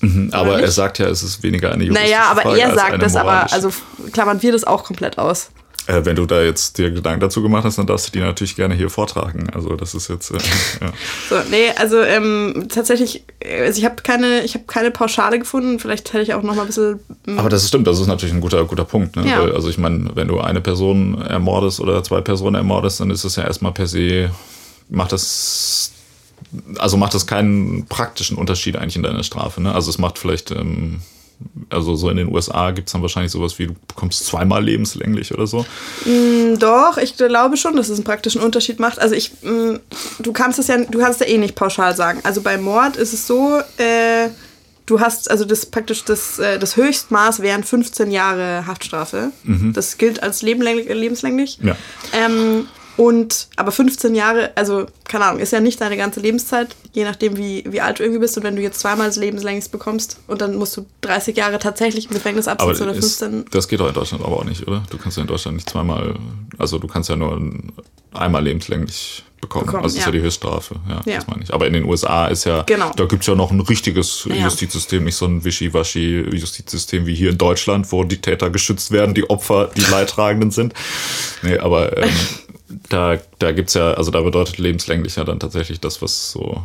[0.00, 3.02] Mhm, aber er sagt ja, es ist weniger eine juristische Naja, aber Frage er sagt
[3.02, 3.70] das, aber also
[4.12, 5.50] klammern wir das auch komplett aus.
[5.86, 8.54] Äh, wenn du da jetzt dir Gedanken dazu gemacht hast, dann darfst du die natürlich
[8.54, 9.48] gerne hier vortragen.
[9.50, 10.30] Also das ist jetzt.
[10.30, 10.38] Äh,
[10.80, 10.92] ja.
[11.28, 15.78] So, nee, also ähm, tatsächlich, also ich habe keine, ich habe keine Pauschale gefunden.
[15.78, 17.00] Vielleicht hätte ich auch noch mal ein bisschen.
[17.26, 19.16] Ähm, Aber das stimmt, das ist natürlich ein guter, guter Punkt.
[19.16, 19.28] Ne?
[19.28, 19.42] Ja.
[19.42, 23.24] Weil, also ich meine, wenn du eine Person ermordest oder zwei Personen ermordest, dann ist
[23.24, 24.30] es ja erstmal per se,
[24.88, 25.92] macht das
[26.78, 29.62] also macht das keinen praktischen Unterschied eigentlich in deiner Strafe.
[29.62, 29.72] Ne?
[29.72, 31.00] Also es macht vielleicht ähm,
[31.70, 35.32] also so in den USA gibt es dann wahrscheinlich sowas wie, du bekommst zweimal lebenslänglich
[35.32, 35.64] oder so.
[36.04, 38.98] Mm, doch, ich glaube schon, dass es einen praktischen Unterschied macht.
[38.98, 39.76] Also ich, mm,
[40.18, 42.20] du kannst es ja, du kannst ja eh nicht pauschal sagen.
[42.24, 44.28] Also bei Mord ist es so, äh,
[44.86, 49.30] du hast, also das praktisch das, äh, das Höchstmaß wären 15 Jahre Haftstrafe.
[49.44, 49.72] Mhm.
[49.72, 51.58] Das gilt als lebenslänglich.
[51.62, 51.76] Ja.
[52.12, 57.04] Ähm, und aber 15 Jahre, also keine Ahnung, ist ja nicht deine ganze Lebenszeit, je
[57.04, 58.36] nachdem, wie, wie alt du irgendwie bist.
[58.36, 62.06] Und wenn du jetzt zweimal das lebenslänglich bekommst und dann musst du 30 Jahre tatsächlich
[62.06, 63.44] im Gefängnis absitzen oder 15.
[63.44, 64.82] Ist, das geht doch in Deutschland aber auch nicht, oder?
[64.90, 66.14] Du kannst ja in Deutschland nicht zweimal,
[66.58, 67.40] also du kannst ja nur
[68.12, 69.66] einmal lebenslänglich bekommen.
[69.66, 70.08] bekommen also das ja.
[70.10, 70.74] ist ja die Höchststrafe.
[70.88, 71.54] Ja, ja, das meine ich.
[71.54, 72.92] Aber in den USA ist ja, genau.
[72.94, 74.34] da gibt es ja noch ein richtiges ja.
[74.36, 79.28] Justizsystem, nicht so ein Wischiwaschi-Justizsystem wie hier in Deutschland, wo die Täter geschützt werden, die
[79.28, 80.74] Opfer die Leidtragenden sind.
[81.42, 82.10] Nee, aber ähm,
[82.88, 86.62] da, da gibt's ja, also da bedeutet lebenslänglich ja dann tatsächlich das, was so,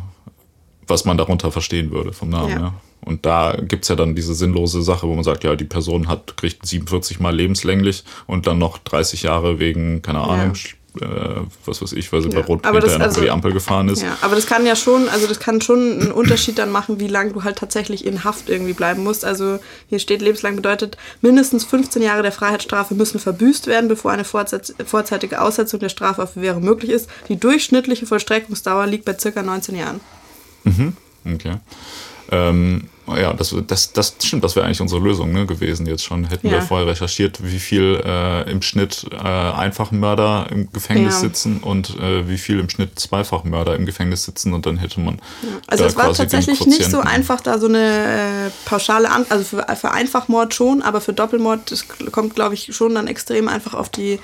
[0.86, 2.58] was man darunter verstehen würde vom Namen, ja.
[2.58, 2.74] ja.
[3.04, 6.36] Und da gibt's ja dann diese sinnlose Sache, wo man sagt, ja, die Person hat,
[6.36, 10.70] kriegt 47 mal lebenslänglich und dann noch 30 Jahre wegen, keine Ahnung, ja.
[11.00, 12.40] Äh, was weiß ich, weil sie ja.
[12.40, 14.02] bei Rot aber das, also, über die Ampel gefahren ist.
[14.02, 17.08] Ja, aber das kann ja schon, also das kann schon einen Unterschied dann machen, wie
[17.08, 19.24] lange du halt tatsächlich in Haft irgendwie bleiben musst.
[19.24, 24.24] Also hier steht, lebenslang bedeutet, mindestens 15 Jahre der Freiheitsstrafe müssen verbüßt werden, bevor eine
[24.24, 27.08] vorzeitige Aussetzung der Strafe auf Bewährung möglich ist.
[27.28, 30.00] Die durchschnittliche Vollstreckungsdauer liegt bei circa 19 Jahren.
[30.64, 31.56] Mhm, okay.
[32.30, 36.24] Ähm, ja, das, das, das stimmt, das wäre eigentlich unsere Lösung ne, gewesen jetzt schon.
[36.24, 36.54] Hätten ja.
[36.54, 41.20] wir vorher recherchiert, wie viel äh, im Schnitt äh, Einfachmörder im Gefängnis ja.
[41.20, 45.16] sitzen und äh, wie viel im Schnitt Zweifachmörder im Gefängnis sitzen und dann hätte man.
[45.42, 45.48] Ja.
[45.66, 49.66] Also es war tatsächlich nicht so einfach, da so eine äh, pauschale An also für,
[49.76, 53.88] für Einfachmord schon, aber für Doppelmord, das kommt, glaube ich, schon dann extrem einfach auf
[53.88, 54.18] die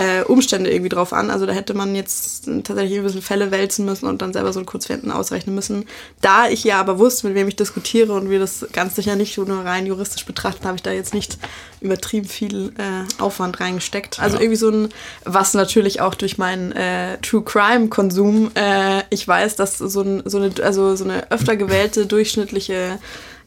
[0.00, 1.30] äh, Umstände irgendwie drauf an.
[1.30, 4.58] Also da hätte man jetzt tatsächlich ein bisschen Fälle wälzen müssen und dann selber so
[4.58, 5.84] ein Kurzfinden ausrechnen müssen.
[6.22, 9.36] Da ich ja aber wusste, mit wem ich diskutiere und wir das ganz sicher nicht
[9.36, 11.36] nur rein juristisch betrachten, habe ich da jetzt nicht
[11.82, 14.20] übertrieben viel äh, Aufwand reingesteckt.
[14.20, 14.42] Also ja.
[14.42, 14.88] irgendwie so ein,
[15.24, 20.22] was natürlich auch durch meinen äh, True Crime Konsum, äh, ich weiß, dass so, ein,
[20.24, 22.98] so, eine, also so eine öfter gewählte durchschnittliche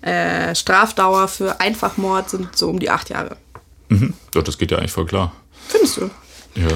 [0.02, 3.38] äh, Strafdauer für Einfachmord sind so um die acht Jahre.
[3.90, 4.14] Mhm.
[4.36, 5.32] Ja, das geht ja eigentlich voll klar.
[5.68, 6.10] Findest du?
[6.56, 6.68] Ja.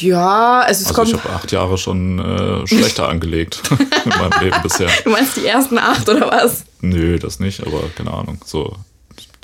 [0.00, 1.08] Ja, also es also kommt.
[1.08, 3.62] Ich habe acht Jahre schon äh, schlechter angelegt
[4.04, 4.88] in meinem Leben bisher.
[5.04, 6.64] Du meinst die ersten acht oder was?
[6.80, 8.38] Nö, das nicht, aber keine Ahnung.
[8.44, 8.76] So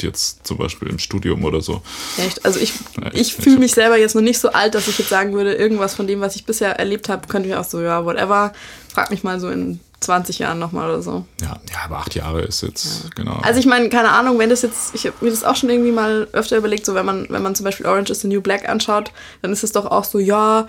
[0.02, 1.82] jetzt zum Beispiel im Studium oder so.
[2.18, 2.44] Echt?
[2.44, 4.98] Also ich, ja, ich, ich fühle mich selber jetzt noch nicht so alt, dass ich
[4.98, 7.80] jetzt sagen würde, irgendwas von dem, was ich bisher erlebt habe, könnte ich auch so,
[7.80, 8.52] ja, whatever.
[8.92, 11.24] Frag mich mal so in 20 Jahren nochmal oder so.
[11.42, 13.10] Ja, ja, aber acht Jahre ist jetzt, ja.
[13.14, 13.38] genau.
[13.42, 15.92] Also ich meine, keine Ahnung, wenn das jetzt, ich habe mir das auch schon irgendwie
[15.92, 18.66] mal öfter überlegt, so wenn man, wenn man zum Beispiel Orange is the New Black
[18.66, 20.66] anschaut, dann ist es doch auch so, ja,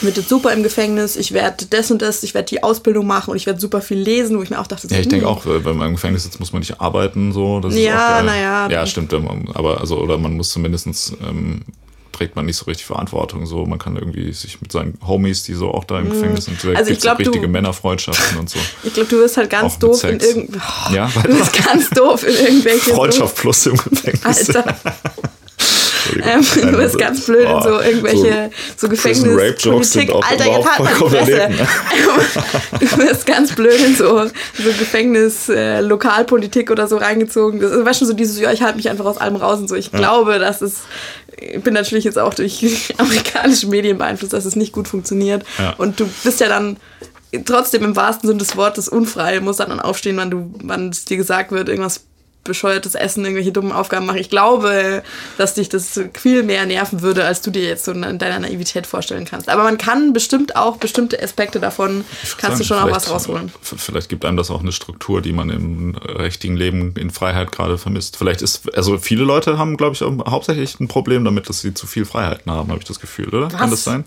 [0.00, 3.30] mit jetzt super im Gefängnis, ich werde das und das, ich werde die Ausbildung machen
[3.30, 5.26] und ich werde super viel lesen, wo ich mir auch dachte, so, Ja, ich denke
[5.26, 5.32] hm.
[5.32, 7.58] auch, wenn man im Gefängnis sitzt, muss man nicht arbeiten, so.
[7.58, 8.68] Das ja, naja.
[8.70, 11.62] Ja, stimmt, aber also, oder man muss zumindestens ähm,
[12.16, 13.46] trägt man nicht so richtig Verantwortung.
[13.46, 16.10] So, man kann irgendwie sich mit seinen Homies, die so auch da im mhm.
[16.10, 18.58] Gefängnis sind, da also ich glaub, richtige du, Männerfreundschaften und so.
[18.84, 22.26] Ich glaube, du wirst halt ganz doof in irgend, oh, ja, du wirst ganz doof
[22.26, 24.48] in irgendwelche Freundschaft plus im Gefängnis.
[24.48, 24.76] Alter.
[26.24, 30.12] Ähm, du bist ganz blöd in so irgendwelche so, so Gefängnispolitik.
[30.14, 31.50] Alter, jetzt halt mal die Fresse.
[32.80, 37.60] Du wirst ganz blöd in so, so Gefängnis, äh, Lokalpolitik oder so reingezogen.
[37.60, 39.74] Das weißt du, so dieses, ja, ich halte mich einfach aus allem raus und so.
[39.74, 39.98] Ich ja.
[39.98, 40.82] glaube, dass es
[41.38, 45.44] ich bin natürlich jetzt auch durch amerikanische Medien beeinflusst, dass es nicht gut funktioniert.
[45.58, 45.74] Ja.
[45.76, 46.78] Und du bist ja dann
[47.44, 51.16] trotzdem im wahrsten Sinne des Wortes unfrei, musst dann aufstehen, wann du, wann es dir
[51.16, 52.04] gesagt wird, irgendwas
[52.46, 54.18] bescheuertes Essen, irgendwelche dummen Aufgaben machen.
[54.18, 55.02] Ich glaube,
[55.38, 58.86] dass dich das viel mehr nerven würde, als du dir jetzt so in deiner Naivität
[58.86, 59.48] vorstellen kannst.
[59.48, 63.52] Aber man kann bestimmt auch bestimmte Aspekte davon, kannst sagen, du schon auch was rausholen.
[63.60, 67.78] Vielleicht gibt einem das auch eine Struktur, die man im richtigen Leben in Freiheit gerade
[67.78, 68.16] vermisst.
[68.16, 71.86] Vielleicht ist, also viele Leute haben, glaube ich, hauptsächlich ein Problem damit, dass sie zu
[71.86, 73.46] viel Freiheiten haben, habe ich das Gefühl, oder?
[73.46, 73.56] Was?
[73.56, 74.04] Kann das sein?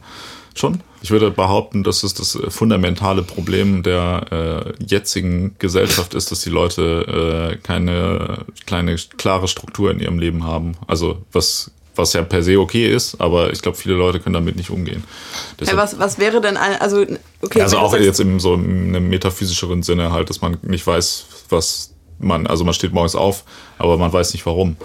[0.60, 0.82] Schon?
[1.02, 6.50] Ich würde behaupten, dass es das fundamentale Problem der äh, jetzigen Gesellschaft ist, dass die
[6.50, 10.74] Leute äh, keine kleine, klare Struktur in ihrem Leben haben.
[10.86, 14.56] Also was was ja per se okay ist, aber ich glaube, viele Leute können damit
[14.56, 15.04] nicht umgehen.
[15.60, 17.06] Deshalb, hey, was, was wäre denn ein, also
[17.42, 21.26] okay, also auch jetzt im so in einem metaphysischeren Sinne halt, dass man nicht weiß,
[21.50, 23.44] was man, also man steht morgens auf,
[23.80, 24.78] aber man weiß nicht warum.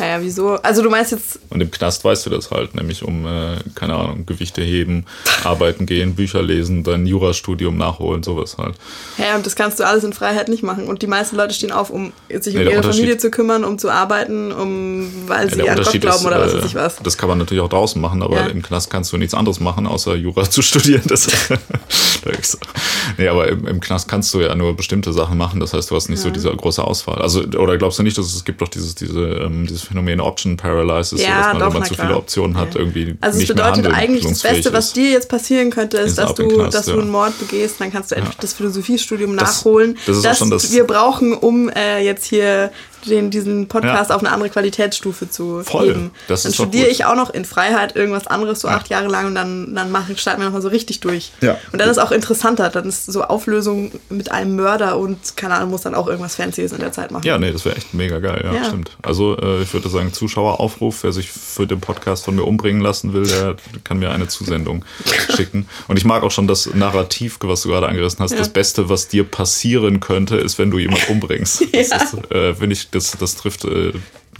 [0.00, 0.54] Naja, wieso?
[0.56, 1.38] Also du meinst jetzt.
[1.50, 5.04] Und im Knast weißt du das halt, nämlich um, äh, keine Ahnung, Gewichte heben,
[5.44, 8.74] arbeiten gehen, Bücher lesen, dein Jurastudium nachholen, sowas halt.
[9.18, 10.88] Ja, und das kannst du alles in Freiheit nicht machen.
[10.88, 13.78] Und die meisten Leute stehen auf, um sich um nee, ihre Familie zu kümmern, um
[13.78, 16.96] zu arbeiten, um weil sie ja, an Gott glauben ist, oder was weiß ich was.
[17.02, 18.46] Das kann man natürlich auch draußen machen, aber ja.
[18.46, 21.02] im Knast kannst du nichts anderes machen, außer Jura zu studieren.
[21.06, 21.28] Das,
[23.18, 25.60] nee, aber im, im, Knast kannst du ja nur bestimmte Sachen machen.
[25.60, 26.24] Das heißt, du hast nicht ja.
[26.24, 27.20] so diese große Auswahl.
[27.20, 30.56] Also, oder glaubst du nicht, dass es gibt doch dieses, diese, ähm, dieses Phänomen Option
[30.56, 32.80] Paralysis, ja, so, dass man, doch, wenn man zu viele Optionen hat, ja.
[32.80, 36.48] irgendwie Also es bedeutet eigentlich, das Beste, was dir jetzt passieren könnte, ist, dass du,
[36.48, 40.16] Knast, dass du einen Mord begehst, dann kannst du endlich das Philosophiestudium das, nachholen, das,
[40.18, 42.70] ist das, das wir brauchen, um äh, jetzt hier
[43.06, 44.16] den, diesen Podcast ja.
[44.16, 45.88] auf eine andere Qualitätsstufe zu Voll.
[45.88, 46.10] heben.
[46.28, 48.76] Das dann studiere ich auch noch in Freiheit irgendwas anderes so ja.
[48.76, 51.32] acht Jahre lang und dann, dann mache, starten wir nochmal so richtig durch.
[51.40, 51.58] Ja.
[51.72, 52.68] Und dann ist auch interessanter.
[52.68, 56.72] Dann ist so Auflösung mit einem Mörder und keine Ahnung, muss dann auch irgendwas Fancyes
[56.72, 57.26] in der Zeit machen.
[57.26, 58.64] Ja, nee, das wäre echt mega geil, ja, ja.
[58.64, 58.96] stimmt.
[59.02, 63.12] Also äh, ich würde sagen, Zuschaueraufruf, wer sich für den Podcast von mir umbringen lassen
[63.12, 64.84] will, der kann mir eine Zusendung
[65.36, 65.66] schicken.
[65.88, 68.38] Und ich mag auch schon das Narrativ, was du gerade angerissen hast.
[68.38, 71.62] Das Beste, was dir passieren könnte, ist, wenn du jemanden umbringst.
[71.72, 73.92] Das ist, äh, finde ich das, das trifft äh,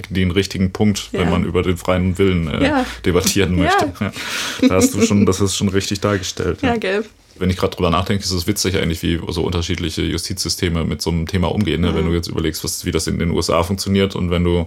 [0.08, 1.20] den richtigen Punkt, Ja.
[1.20, 2.86] wenn man über den freien Willen äh, Ja.
[3.04, 3.92] debattieren möchte.
[4.00, 4.12] Ja.
[4.68, 6.60] Da hast du schon, das ist schon richtig dargestellt.
[6.62, 7.08] Ja, gelb.
[7.38, 11.10] Wenn ich gerade drüber nachdenke, ist es witzig eigentlich, wie so unterschiedliche Justizsysteme mit so
[11.10, 11.80] einem Thema umgehen.
[11.80, 11.94] Ne?
[11.94, 14.66] Wenn du jetzt überlegst, was, wie das in den USA funktioniert und wenn du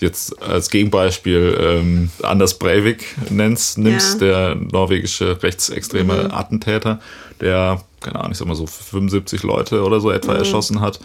[0.00, 7.00] jetzt als Gegenbeispiel ähm, Anders Breivik nennst, nimmst, der norwegische rechtsextreme Attentäter,
[7.40, 10.98] der, keine Ahnung, ich sag mal so 75 Leute oder so etwa erschossen hat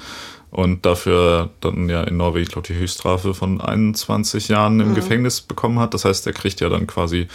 [0.54, 5.42] und dafür dann ja in Norwegen, ich glaube, die Höchststrafe von 21 Jahren im Gefängnis
[5.42, 5.94] bekommen hat.
[5.94, 7.28] Das heißt, der kriegt ja dann quasi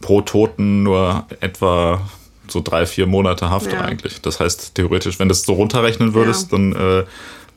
[0.00, 2.00] pro Toten nur etwa
[2.48, 3.80] so drei, vier Monate Haft Ja.
[3.80, 4.20] eigentlich.
[4.20, 6.58] Das heißt, theoretisch, wenn du es so runterrechnen würdest, Ja.
[6.58, 7.04] dann äh,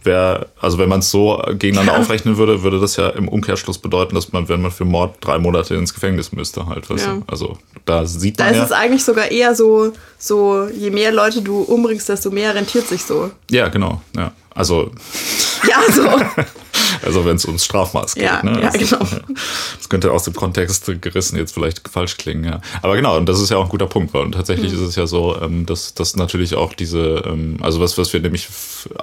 [0.08, 4.16] wäre, also wenn man es so gegeneinander aufrechnen würde, würde das ja im Umkehrschluss bedeuten,
[4.16, 6.90] dass man, wenn man für Mord drei Monate ins Gefängnis müsste, halt.
[6.90, 7.22] Weißt Ja.
[7.28, 8.66] Also da sieht Da man ist ja.
[8.66, 13.04] es eigentlich sogar eher so, so, je mehr Leute du umbringst, desto mehr rentiert sich
[13.04, 13.30] so.
[13.52, 14.02] Ja, genau.
[14.16, 14.32] Ja.
[14.56, 14.90] Also,
[15.68, 16.02] Ja, so.
[17.06, 18.24] also wenn es ums Strafmaß geht.
[18.24, 18.62] Ja, ne?
[18.62, 19.06] ja, das, genau.
[19.78, 22.62] das könnte aus dem Kontext gerissen jetzt vielleicht falsch klingen, ja.
[22.82, 24.80] Aber genau, und das ist ja auch ein guter Punkt, weil tatsächlich Mhm.
[24.80, 28.20] ist es ja so, ähm, dass, dass natürlich auch diese, ähm, also was, was wir
[28.20, 28.48] nämlich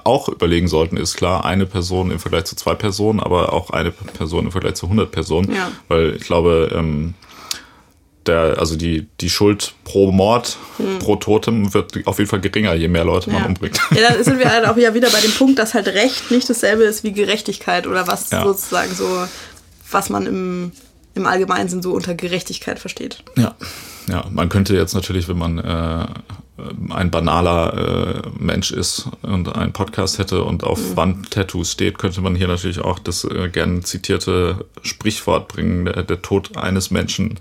[0.04, 3.90] auch überlegen sollten, ist klar, eine Person im Vergleich zu zwei Personen, aber auch eine
[3.90, 5.52] Person im Vergleich zu 100 Personen.
[5.54, 5.70] Ja.
[5.88, 7.14] Weil ich glaube, ähm,
[8.26, 10.56] der, also die, die Schuld pro Mord,
[11.00, 13.42] pro Totem wird auf jeden Fall geringer, je mehr Leute man Hm.
[13.42, 13.48] Ja.
[13.48, 13.80] umbringt.
[13.94, 16.48] ja, dann sind wir halt auch ja wieder bei dem Punkt, dass halt Recht nicht
[16.48, 18.42] dasselbe ist wie Gerechtigkeit oder was Ja.
[18.44, 19.06] sozusagen so,
[19.90, 20.72] was man im,
[21.14, 23.22] im allgemeinen Sinn so unter Gerechtigkeit versteht.
[23.36, 23.54] Ja,
[24.08, 26.06] ja, man könnte jetzt natürlich, wenn man äh,
[26.90, 32.36] ein banaler äh, Mensch ist und einen Podcast hätte und auf Wandtattoos steht, könnte man
[32.36, 37.40] hier natürlich auch das äh, gern zitierte Sprichwort bringen, der, der Tod eines Menschen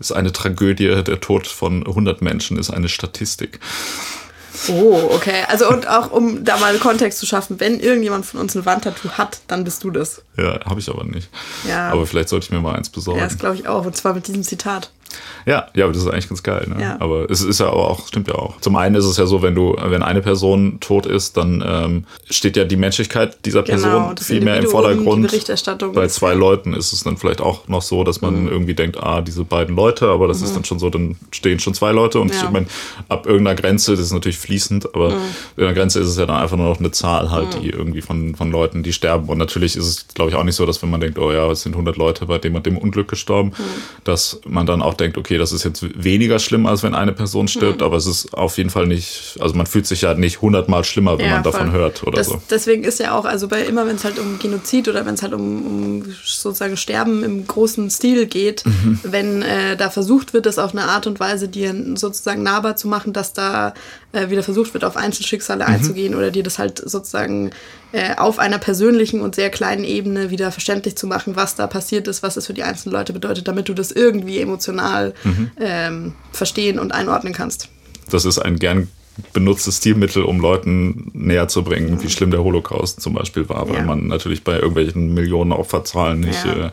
[0.00, 3.60] ist eine Tragödie, der Tod von 100 Menschen ist eine Statistik.
[4.68, 5.44] Oh, okay.
[5.48, 8.64] Also und auch um da mal einen Kontext zu schaffen, wenn irgendjemand von uns ein
[8.64, 10.22] Wandtattoo hat, dann bist du das.
[10.38, 11.28] Ja, habe ich aber nicht.
[11.68, 11.90] Ja.
[11.90, 13.20] Aber vielleicht sollte ich mir mal eins besorgen.
[13.20, 13.84] Ja, das glaube ich auch.
[13.84, 14.90] Und zwar mit diesem Zitat.
[15.46, 16.66] Ja, ja, das ist eigentlich ganz geil.
[16.74, 16.80] Ne?
[16.82, 16.96] Ja.
[17.00, 18.60] Aber es ist ja auch, stimmt ja auch.
[18.60, 22.04] Zum einen ist es ja so, wenn du, wenn eine Person tot ist, dann ähm,
[22.30, 25.30] steht ja die Menschlichkeit dieser Person Genau, das viel mehr im Vordergrund.
[25.94, 28.26] Bei zwei Leuten ist es dann vielleicht auch noch so, dass Mhm.
[28.32, 31.58] man irgendwie denkt, ah, diese beiden Leute, aber das ist dann schon so, dann stehen
[31.60, 32.40] schon zwei Leute und Ja.
[32.40, 32.44] Mhm.
[32.46, 32.66] ich meine,
[33.08, 35.12] ab irgendeiner Grenze, das ist natürlich fließend, aber ab
[35.56, 38.34] irgendeiner Grenze ist es ja dann einfach nur noch eine Zahl halt, die irgendwie von,
[38.34, 39.28] von Leuten, die sterben.
[39.28, 41.50] Und natürlich ist es, glaube ich, auch nicht so, dass wenn man denkt, oh ja,
[41.50, 43.62] es sind 100 Leute bei dem und dem Unglück gestorben, Mhm.
[44.04, 47.48] dass man dann auch denkt, okay, das ist jetzt weniger schlimm, als wenn eine Person
[47.48, 47.86] stirbt, Mhm.
[47.86, 51.18] aber es ist auf jeden Fall nicht, also man fühlt sich ja nicht hundertmal schlimmer,
[51.18, 51.78] wenn Ja, man davon voll.
[51.78, 52.42] hört oder das, so.
[52.50, 55.22] Deswegen ist ja auch, also bei immer, wenn es halt um Genozid oder wenn es
[55.22, 59.00] halt um, um sozusagen Sterben im großen Stil geht, Mhm.
[59.02, 62.88] wenn äh, da versucht wird, das auf eine Art und Weise dir sozusagen nahbar zu
[62.88, 63.74] machen, dass da
[64.14, 65.02] äh, wieder versucht wird, auf Mhm.
[65.02, 67.50] Einzelschicksale einzugehen oder dir das halt sozusagen
[67.92, 72.08] äh, auf einer persönlichen und sehr kleinen Ebene wieder verständlich zu machen, was da passiert
[72.08, 75.50] ist, was es für die einzelnen Leute bedeutet, damit du das irgendwie emotional Mhm.
[75.60, 77.68] ähm, verstehen und einordnen kannst.
[78.10, 78.88] das ist ein gern
[79.32, 83.76] benutztes Stilmittel, um Leuten näher zu bringen, wie schlimm der Holocaust zum Beispiel war, weil
[83.76, 83.82] Ja.
[83.84, 86.66] man natürlich bei irgendwelchen Millionen Opferzahlen nicht, Ja.
[86.66, 86.70] äh,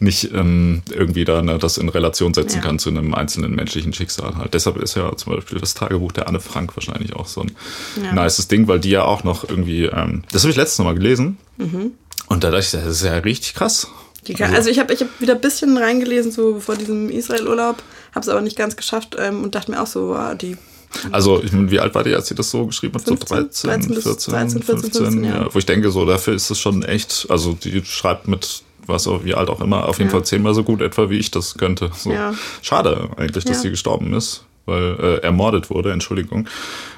[0.00, 2.62] nicht ähm, irgendwie da ne, das in Relation setzen Ja.
[2.62, 4.52] kann zu einem einzelnen menschlichen Schicksal halt.
[4.54, 7.52] Deshalb ist ja zum Beispiel das Tagebuch der Anne Frank wahrscheinlich auch so ein
[8.02, 8.12] Ja.
[8.12, 11.38] nices Ding, weil die ja auch noch irgendwie, ähm, das habe ich letztes Mal gelesen
[11.56, 11.92] Mhm.
[12.28, 13.88] und da dachte ich, das ist ja richtig krass.
[14.36, 17.82] Kann, also ich habe ich hab wieder ein bisschen reingelesen, so vor diesem Israel-Urlaub,
[18.14, 20.56] habe es aber nicht ganz geschafft ähm, und dachte mir auch so, wow, die
[21.10, 23.02] Also, ich meine, wie alt war die, als sie das so geschrieben hat?
[23.02, 25.48] 15, so 13, 13 bis 14, 13, 14, 15, ja.
[25.54, 29.24] Wo ich denke, so dafür ist es schon echt, also die schreibt mit was auch,
[29.24, 30.16] wie alt auch immer, auf jeden Ja.
[30.16, 31.90] Fall zehnmal so gut etwa, wie ich das könnte.
[31.96, 32.10] So.
[32.12, 32.34] Ja.
[32.62, 36.48] Schade eigentlich, dass sie gestorben ist, weil äh, ermordet wurde, Entschuldigung.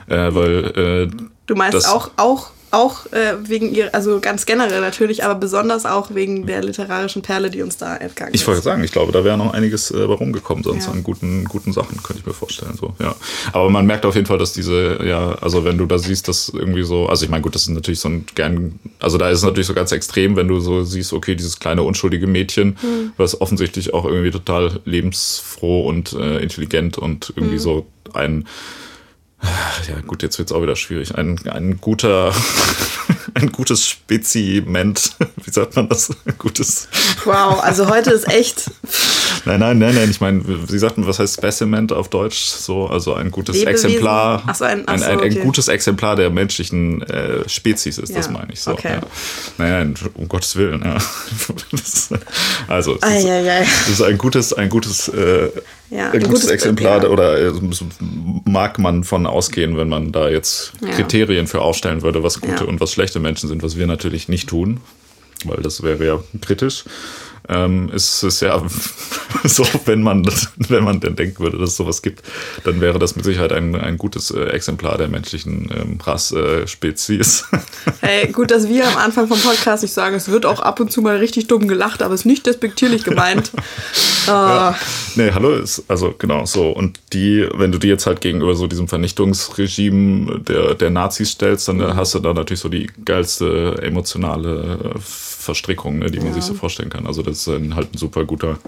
[0.07, 5.25] Äh, weil äh, Du meinst auch, auch, auch äh, wegen ihr, also ganz generell natürlich,
[5.25, 8.93] aber besonders auch wegen der literarischen Perle, die uns da entgangen Ich wollte sagen, ich
[8.93, 10.93] glaube, da wäre noch einiges äh, rumgekommen, sonst Ja.
[10.93, 12.75] an guten, guten Sachen, könnte ich mir vorstellen.
[12.79, 13.15] So, ja.
[13.53, 16.49] Aber man merkt auf jeden Fall, dass diese, ja, also wenn du da siehst, dass
[16.49, 19.39] irgendwie so, also ich meine, gut, das ist natürlich so ein gern, also da ist
[19.39, 23.13] es natürlich so ganz extrem, wenn du so siehst, okay, dieses kleine unschuldige Mädchen, Hm.
[23.17, 28.47] was offensichtlich auch irgendwie total lebensfroh und äh, intelligent und irgendwie so ein
[29.89, 31.17] ja, gut, jetzt wird's auch wieder schwierig.
[31.17, 32.33] Ein, ein guter,
[33.35, 36.11] ein gutes Speziment, wie sagt man das?
[36.25, 36.89] Ein gutes,
[37.25, 38.71] Wow, also heute ist echt
[39.47, 40.11] Nein, nein, nein, nein.
[40.11, 42.45] Ich meine, Sie sagten, was heißt Specimen auf Deutsch?
[42.45, 43.91] So, also ein gutes Lebewesen?
[43.91, 44.43] Exemplar.
[44.47, 45.41] Ach so, ein- ach ein, so, ein, ein okay.
[45.41, 48.73] gutes Exemplar der menschlichen äh, Spezies ist, das Ja, meine ich so.
[48.73, 48.95] okay.
[48.95, 49.01] Ja.
[49.59, 50.97] Naja, um Gottes Willen, ja.
[51.71, 52.11] Das,
[52.69, 55.51] also, es ist, es ist ein gutes, ein gutes, äh,
[55.91, 57.09] ein gutes, Exemplar ja.
[57.09, 57.53] oder äh,
[58.45, 60.73] mag man von ausgehen, wenn man da jetzt.
[60.95, 64.49] Kriterien für aufstellen würde, was gute und was schlechte Menschen sind, was wir natürlich nicht
[64.49, 64.81] tun.
[65.45, 66.85] weil das wäre ja kritisch
[67.49, 68.63] ähm, ist es ja
[69.45, 70.27] so, wenn man,
[70.57, 72.23] wenn man denn denken würde, dass es sowas gibt,
[72.65, 77.47] dann wäre das mit Sicherheit ein, ein gutes äh, Exemplar der menschlichen ähm, Rassspezies.
[78.01, 80.91] Hey, gut, dass wir am Anfang vom Podcast nicht sagen, es wird auch ab und
[80.91, 83.53] zu mal richtig dumm gelacht, aber es ist nicht despektierlich gemeint.
[84.27, 84.31] oh.
[84.31, 84.77] ja.
[85.17, 86.71] Nee, hallo ist, also genau so.
[86.71, 91.69] Und die, wenn du die jetzt halt gegenüber so diesem Vernichtungsregime der, der Nazis stellst,
[91.69, 94.95] dann hast du da natürlich so die geilste emotionale
[95.45, 96.35] Verstrickung, ne, die man ja.
[96.35, 97.07] sich so vorstellen kann.
[97.07, 98.59] Also das ist ein, halt ein super guter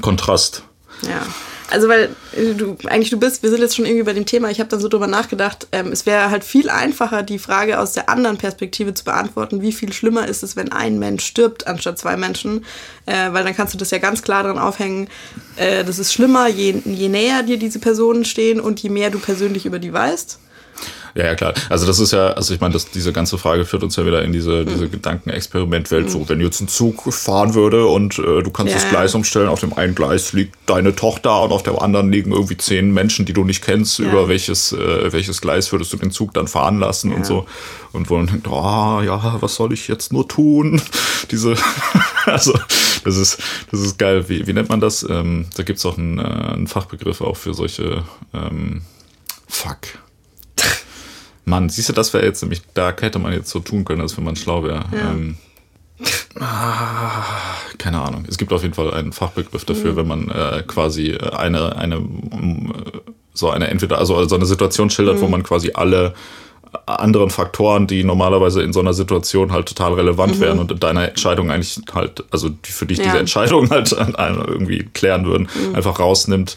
[0.00, 0.62] Kontrast.
[1.02, 1.26] Ja.
[1.70, 4.50] Also weil äh, du eigentlich du bist, wir sind jetzt schon irgendwie bei dem Thema,
[4.50, 7.92] ich habe dann so drüber nachgedacht, ähm, es wäre halt viel einfacher, die Frage aus
[7.92, 11.98] der anderen Perspektive zu beantworten, wie viel schlimmer ist es, wenn ein Mensch stirbt, anstatt
[11.98, 12.64] zwei Menschen,
[13.04, 15.08] äh, weil dann kannst du das ja ganz klar daran aufhängen,
[15.56, 19.18] äh, das ist schlimmer, je, je näher dir diese Personen stehen und je mehr du
[19.18, 20.38] persönlich über die weißt.
[21.14, 21.54] Ja, ja, klar.
[21.68, 24.22] Also das ist ja, also ich meine, das, diese ganze Frage führt uns ja wieder
[24.22, 24.66] in diese, mhm.
[24.66, 26.06] diese Gedankenexperimentwelt.
[26.06, 26.10] Mhm.
[26.10, 28.80] So, wenn jetzt ein Zug fahren würde und äh, du kannst ja.
[28.80, 32.32] das Gleis umstellen, auf dem einen Gleis liegt deine Tochter und auf dem anderen liegen
[32.32, 34.06] irgendwie zehn Menschen, die du nicht kennst, ja.
[34.06, 37.16] über welches, äh, welches Gleis würdest du den Zug dann fahren lassen ja.
[37.16, 37.46] und so.
[37.92, 40.80] Und wo man denkt, oh ja, was soll ich jetzt nur tun?
[41.30, 41.56] Diese,
[42.26, 42.56] also
[43.04, 43.38] das ist,
[43.70, 44.28] das ist geil.
[44.28, 45.04] Wie, wie nennt man das?
[45.08, 48.82] Ähm, da gibt es auch einen, äh, einen Fachbegriff auch für solche ähm,
[49.48, 49.78] Fuck
[51.48, 54.16] Mann, siehst du, das wäre jetzt nämlich, da hätte man jetzt so tun können, als
[54.16, 54.84] wenn man schlau wäre.
[54.92, 55.10] Ja.
[55.10, 55.36] Ähm,
[56.40, 57.24] ah,
[57.78, 58.24] keine Ahnung.
[58.28, 59.96] Es gibt auf jeden Fall einen Fachbegriff dafür, mhm.
[59.96, 62.02] wenn man äh, quasi eine, eine,
[63.34, 65.20] so eine entweder, also so eine Situation schildert, mhm.
[65.22, 66.14] wo man quasi alle
[66.86, 70.40] anderen Faktoren, die normalerweise in so einer Situation halt total relevant mhm.
[70.40, 73.04] wären und deine Entscheidung eigentlich halt, also die für dich ja.
[73.04, 75.74] diese Entscheidung halt irgendwie klären würden, mhm.
[75.74, 76.56] einfach rausnimmt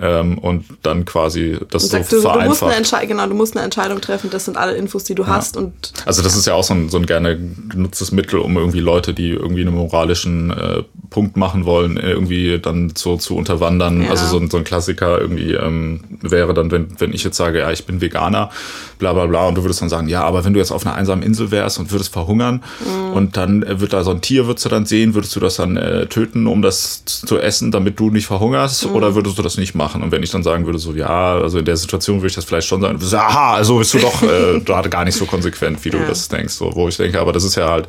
[0.00, 2.44] ähm, und dann quasi das so du, vereinfacht.
[2.44, 5.14] Du musst eine Entscheidung, genau, du musst eine Entscheidung treffen, das sind alle Infos, die
[5.14, 5.28] du ja.
[5.28, 5.56] hast.
[5.56, 8.80] Und, also das ist ja auch so ein, so ein gerne genutztes Mittel, um irgendwie
[8.80, 14.02] Leute, die irgendwie einen moralischen äh, Punkt machen wollen, irgendwie dann so zu unterwandern.
[14.02, 14.10] Ja.
[14.10, 17.60] Also so ein, so ein Klassiker irgendwie ähm, wäre dann, wenn, wenn ich jetzt sage,
[17.60, 18.50] ja, ich bin Veganer,
[18.98, 20.96] bla bla bla, und du würdest dann sagen, ja, aber wenn du jetzt auf einer
[20.96, 23.12] einsamen Insel wärst und würdest verhungern mhm.
[23.12, 25.76] und dann wird da so ein Tier, würdest du dann sehen, würdest du das dann
[25.76, 28.96] äh, töten, um das zu essen, damit du nicht verhungerst, mhm.
[28.96, 29.83] oder würdest du das nicht machen?
[29.84, 30.02] Machen.
[30.02, 32.44] Und wenn ich dann sagen würde, so, ja, also in der Situation würde ich das
[32.44, 35.84] vielleicht schon sagen, so, aha, also bist du doch äh, gerade gar nicht so konsequent,
[35.84, 36.54] wie du das denkst.
[36.54, 37.88] So, wo ich denke, aber das ist ja halt.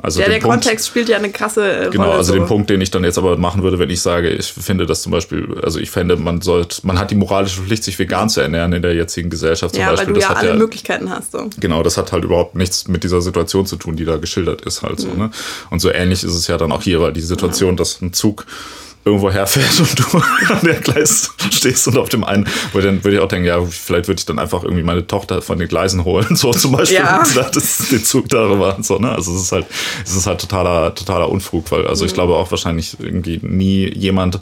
[0.00, 1.90] Also ja, der Punkt, Kontext spielt ja eine krasse äh, Rolle.
[1.90, 2.38] Genau, also so.
[2.38, 5.02] den Punkt, den ich dann jetzt aber machen würde, wenn ich sage, ich finde das
[5.02, 8.40] zum Beispiel, also ich fände, man sollte, man hat die moralische Pflicht, sich vegan zu
[8.40, 10.06] ernähren in der jetzigen Gesellschaft zum ja, Beispiel.
[10.06, 11.32] Weil du das ja alle ja, Möglichkeiten hast.
[11.32, 11.50] So.
[11.58, 14.82] Genau, das hat halt überhaupt nichts mit dieser Situation zu tun, die da geschildert ist
[14.82, 15.02] halt mhm.
[15.02, 15.08] so.
[15.14, 15.30] Ne?
[15.70, 17.76] Und so ähnlich ist es ja dann auch hier, weil die Situation, ja.
[17.76, 18.46] dass ein Zug
[19.04, 20.18] irgendwo herfährt und du
[20.52, 23.60] an der Gleis stehst und auf dem einen, wo dann würde ich auch denken, ja,
[23.64, 26.98] vielleicht würde ich dann einfach irgendwie meine Tochter von den Gleisen holen, so zum Beispiel,
[26.98, 27.22] ja.
[27.52, 29.10] das den Zug darüber und so, ne?
[29.12, 29.66] Also es ist halt,
[30.04, 32.08] es ist halt totaler, totaler Unfug, weil, also mhm.
[32.08, 34.40] ich glaube auch wahrscheinlich irgendwie nie jemand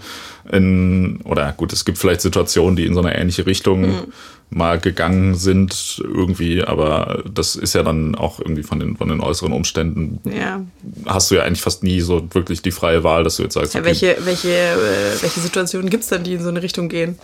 [0.53, 4.13] in, oder gut, es gibt vielleicht Situationen, die in so eine ähnliche Richtung mhm
[4.51, 9.21] mal gegangen sind irgendwie, aber das ist ja dann auch irgendwie von den, von den
[9.21, 10.21] äußeren Umständen.
[10.25, 10.65] Ja.
[11.05, 13.75] Hast du ja eigentlich fast nie so wirklich die freie Wahl, dass du jetzt sagst.
[13.75, 16.89] Ja, okay, welche, welche, äh, welche Situationen gibt es dann, die in so eine Richtung
[16.89, 17.19] gehen?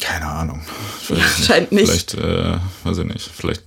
[0.00, 0.62] Keine Ahnung.
[1.08, 2.12] Ja, scheint nicht.
[2.12, 3.62] Vielleicht, äh, weiß ich nicht, vielleicht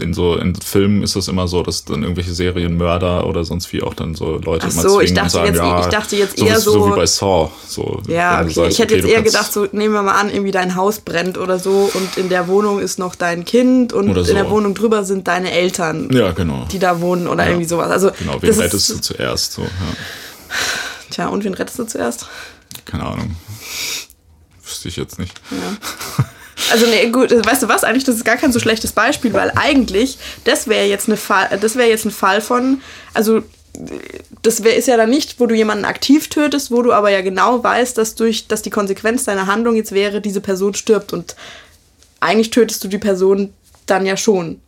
[0.00, 3.82] in so in Filmen ist es immer so, dass dann irgendwelche Serienmörder oder sonst wie
[3.82, 6.60] auch dann so Leute Ach so, ich dachte, sagen, jetzt, ja, ich dachte jetzt eher
[6.60, 7.50] so, so wie bei Saw.
[7.66, 8.52] So, ja, okay.
[8.52, 11.00] Sagst, ich hätte okay, jetzt eher gedacht, so nehmen wir mal an, irgendwie dein Haus
[11.00, 14.20] brennt oder so und in der Wohnung ist noch dein Kind und so.
[14.20, 16.66] in der Wohnung drüber sind deine Eltern, ja, genau.
[16.70, 17.50] die da wohnen oder ja.
[17.50, 17.90] irgendwie sowas.
[17.90, 19.52] Also, genau, wen rettest du zuerst?
[19.52, 19.68] So, ja.
[21.10, 22.26] Tja, und wen rettest du zuerst?
[22.84, 23.36] Keine Ahnung.
[24.64, 25.40] Wüsste ich jetzt nicht.
[25.50, 26.24] Ja.
[26.70, 27.84] Also nee, gut, weißt du was?
[27.84, 32.04] Eigentlich das ist gar kein so schlechtes Beispiel, weil eigentlich das wäre jetzt wäre jetzt
[32.04, 32.82] ein Fall von,
[33.14, 33.42] also
[34.42, 37.20] das wär, ist ja dann nicht, wo du jemanden aktiv tötest, wo du aber ja
[37.20, 41.36] genau weißt, dass durch, dass die Konsequenz deiner Handlung jetzt wäre, diese Person stirbt und
[42.20, 43.52] eigentlich tötest du die Person
[43.86, 44.60] dann ja schon.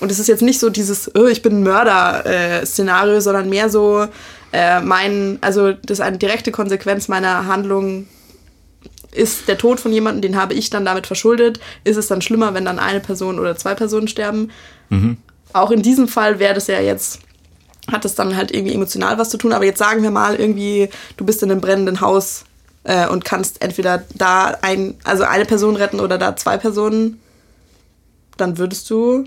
[0.00, 3.68] Und es ist jetzt nicht so dieses, oh, ich bin ein Mörder-Szenario, äh, sondern mehr
[3.68, 4.06] so,
[4.52, 8.06] äh, mein, also das ist eine direkte Konsequenz meiner Handlung
[9.14, 12.54] ist der Tod von jemandem, den habe ich dann damit verschuldet, ist es dann schlimmer,
[12.54, 14.50] wenn dann eine Person oder zwei Personen sterben.
[14.90, 15.16] Mhm.
[15.52, 17.20] Auch in diesem Fall wäre das ja jetzt,
[17.90, 19.52] hat es dann halt irgendwie emotional was zu tun.
[19.52, 22.44] Aber jetzt sagen wir mal irgendwie, du bist in einem brennenden Haus
[22.82, 27.20] äh, und kannst entweder da ein, also eine Person retten oder da zwei Personen,
[28.36, 29.24] dann würdest du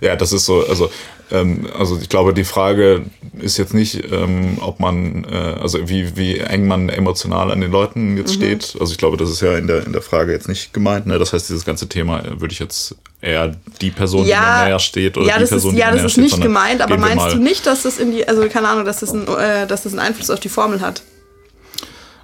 [0.00, 0.90] Ja, das ist so, also
[1.32, 3.02] ähm, also ich glaube, die Frage
[3.38, 7.70] ist jetzt nicht, ähm, ob man, äh, also wie, wie eng man emotional an den
[7.70, 8.42] Leuten jetzt mhm.
[8.42, 8.76] steht.
[8.80, 11.06] Also ich glaube, das ist ja in der, in der Frage jetzt nicht gemeint.
[11.06, 11.18] Ne?
[11.18, 14.68] Das heißt, dieses ganze Thema äh, würde ich jetzt eher die Person, ja, die mir
[14.68, 16.96] näher steht oder ja, die Person, ist, die Ja, das ist steht, nicht gemeint, aber
[16.96, 19.82] meinst du nicht, dass das in die, also keine Ahnung, dass das, ein, äh, dass
[19.82, 21.02] das einen Einfluss auf die Formel hat?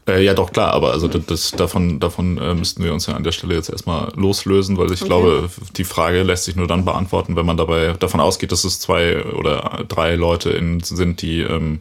[0.09, 3.15] Äh, ja, doch, klar, aber also das, das davon, davon äh, müssten wir uns ja
[3.15, 5.09] an der Stelle jetzt erstmal loslösen, weil ich okay.
[5.09, 8.79] glaube, die Frage lässt sich nur dann beantworten, wenn man dabei davon ausgeht, dass es
[8.79, 11.81] zwei oder drei Leute in, sind, die ähm,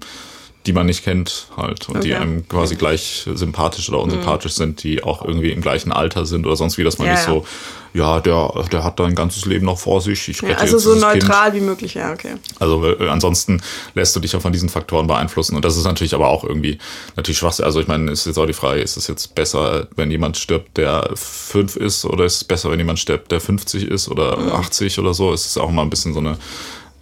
[0.66, 2.08] die man nicht kennt halt und okay.
[2.08, 4.58] die einem quasi gleich sympathisch oder unsympathisch mhm.
[4.58, 7.24] sind, die auch irgendwie im gleichen Alter sind oder sonst wie, dass man ja, nicht
[7.24, 7.46] so,
[7.94, 10.28] ja, der, der hat ein ganzes Leben noch vor sich.
[10.28, 11.62] Ich ja, also so neutral kind.
[11.62, 12.36] wie möglich, ja, okay.
[12.60, 13.62] Also äh, ansonsten
[13.94, 16.80] lässt du dich ja von diesen Faktoren beeinflussen und das ist natürlich aber auch irgendwie
[17.16, 17.66] natürlich Schwachsinn.
[17.66, 20.78] Also ich meine, ist jetzt auch die Frage, ist es jetzt besser, wenn jemand stirbt,
[20.78, 24.52] der fünf ist oder ist es besser, wenn jemand stirbt, der 50 ist oder mhm.
[24.52, 25.32] 80 oder so?
[25.32, 26.38] Es ist auch mal ein bisschen so eine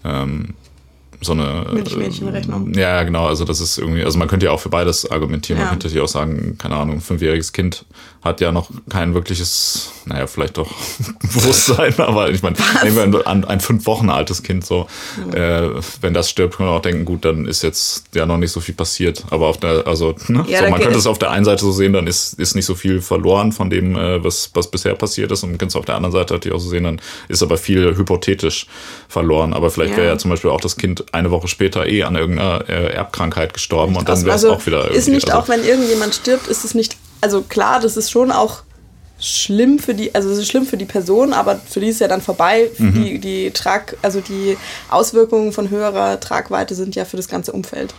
[0.03, 0.53] ähm,
[1.24, 1.65] so eine.
[1.74, 2.74] Milchmädchenrechnung.
[2.74, 3.28] Äh, ja, genau.
[3.28, 5.59] Also das ist irgendwie, also man könnte ja auch für beides argumentieren.
[5.59, 5.65] Ja.
[5.65, 7.86] Man könnte ja auch sagen, keine Ahnung, ein fünfjähriges Kind
[8.24, 10.71] hat ja noch kein wirkliches, naja, vielleicht doch
[11.21, 12.55] Bewusstsein, aber ich meine,
[13.26, 15.34] ein, ein fünf Wochen altes Kind so, mhm.
[15.34, 15.69] äh,
[16.01, 18.61] wenn das stirbt, kann man auch denken, gut, dann ist jetzt ja noch nicht so
[18.61, 19.26] viel passiert.
[19.30, 20.45] Aber auf der, also, ne?
[20.47, 22.65] ja, so, man könnte es auf der einen Seite so sehen, dann ist, ist nicht
[22.65, 25.43] so viel verloren von dem, äh, was, was bisher passiert ist.
[25.43, 27.57] Und man könnte es auf der anderen Seite natürlich auch so sehen, dann ist aber
[27.57, 28.67] viel hypothetisch
[29.09, 29.53] verloren.
[29.53, 29.97] Aber vielleicht ja.
[29.97, 33.53] wäre ja zum Beispiel auch das Kind eine Woche später eh an irgendeiner äh, Erbkrankheit
[33.53, 34.89] gestorben und dann wäre es also auch wieder.
[34.91, 38.32] Ist nicht also, auch, wenn irgendjemand stirbt, ist es nicht also klar, das ist schon
[38.32, 38.63] auch
[39.17, 42.09] schlimm für die, also es ist schlimm für die Person, aber für die ist ja
[42.09, 42.69] dann vorbei.
[42.78, 42.93] Mhm.
[42.93, 44.57] Die, die Trag, also die
[44.89, 47.93] Auswirkungen von höherer Tragweite sind ja für das ganze Umfeld.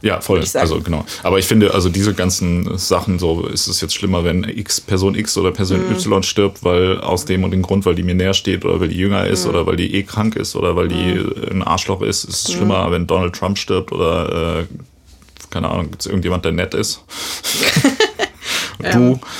[0.00, 0.42] Ja, voll.
[0.54, 1.04] Also genau.
[1.22, 5.14] Aber ich finde, also diese ganzen Sachen, so ist es jetzt schlimmer, wenn X Person
[5.14, 5.92] X oder Person mhm.
[5.92, 8.88] Y stirbt, weil aus dem und dem Grund, weil die mir näher steht oder weil
[8.88, 9.50] die jünger ist mhm.
[9.50, 11.52] oder weil die eh krank ist oder weil die mhm.
[11.52, 12.24] ein Arschloch ist.
[12.24, 12.56] Ist es mhm.
[12.56, 14.64] schlimmer, wenn Donald Trump stirbt oder äh,
[15.50, 17.04] keine Ahnung, gibt es irgendjemand, der nett ist?
[18.82, 19.20] du.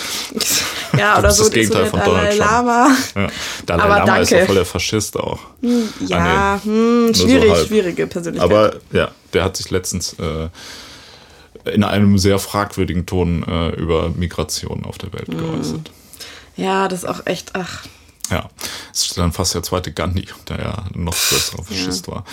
[0.98, 2.94] Ja, oder so das Gegenteil von Donald Lama.
[3.14, 3.26] Ja.
[3.66, 4.22] Dalai Aber Lama danke.
[4.22, 5.40] ist ja voll der Faschist auch.
[5.62, 8.50] Hm, ja, ah, hm, schwierig, so schwierige Persönlichkeit.
[8.50, 10.50] Aber ja, der hat sich letztens äh,
[11.70, 15.38] in einem sehr fragwürdigen Ton äh, über Migration auf der Welt hm.
[15.38, 15.90] geäußert.
[16.56, 17.84] Ja, das ist auch echt, ach.
[18.30, 18.48] Ja,
[18.92, 22.14] es ist dann fast der zweite Gandhi, der ja noch größerer Faschist ja.
[22.14, 22.24] war.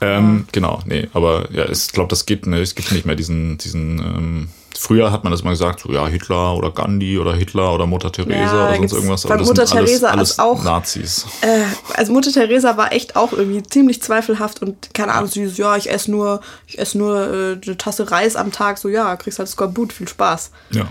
[0.00, 0.44] Ähm, ja.
[0.52, 3.98] Genau, nee, aber ja, ich glaube, das geht nicht, es gibt nicht mehr diesen, diesen
[3.98, 7.86] ähm, Früher hat man das mal gesagt, so ja, Hitler oder Gandhi oder Hitler oder
[7.86, 9.26] Mutter Teresa ja, oder sonst irgendwas.
[9.26, 11.26] Aber das Mutter sind Teresa alles, alles auch Nazis.
[11.42, 11.64] Äh,
[11.94, 15.90] also Mutter Teresa war echt auch irgendwie ziemlich zweifelhaft und keine Ahnung, süß, ja, ich
[15.90, 19.48] esse nur, ich esse nur äh, eine Tasse Reis am Tag, so ja, kriegst halt
[19.48, 20.50] Skorbut, viel Spaß.
[20.70, 20.86] Ja.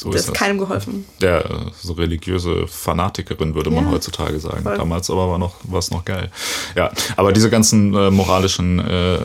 [0.00, 1.04] So das ist, ist keinem geholfen.
[1.20, 4.62] Der so religiöse Fanatikerin, würde man ja, heutzutage sagen.
[4.62, 4.78] Voll.
[4.78, 6.30] Damals aber war, noch, war es noch geil.
[6.76, 9.18] Ja, aber diese ganzen äh, moralischen äh,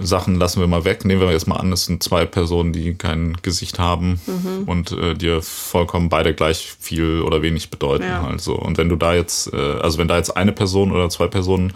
[0.00, 1.04] Sachen lassen wir mal weg.
[1.04, 4.64] Nehmen wir jetzt mal an, es sind zwei Personen, die kein Gesicht haben mhm.
[4.64, 8.04] und äh, dir vollkommen beide gleich viel oder wenig bedeuten.
[8.04, 8.26] Ja.
[8.26, 11.26] Also, und wenn du da jetzt, äh, also wenn da jetzt eine Person oder zwei
[11.26, 11.74] Personen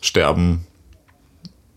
[0.00, 0.66] sterben,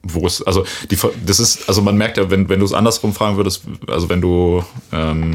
[0.01, 3.13] wo es, also die, das ist, also man merkt ja, wenn, wenn du es andersrum
[3.13, 4.63] fragen würdest, also wenn du
[4.93, 5.34] ähm,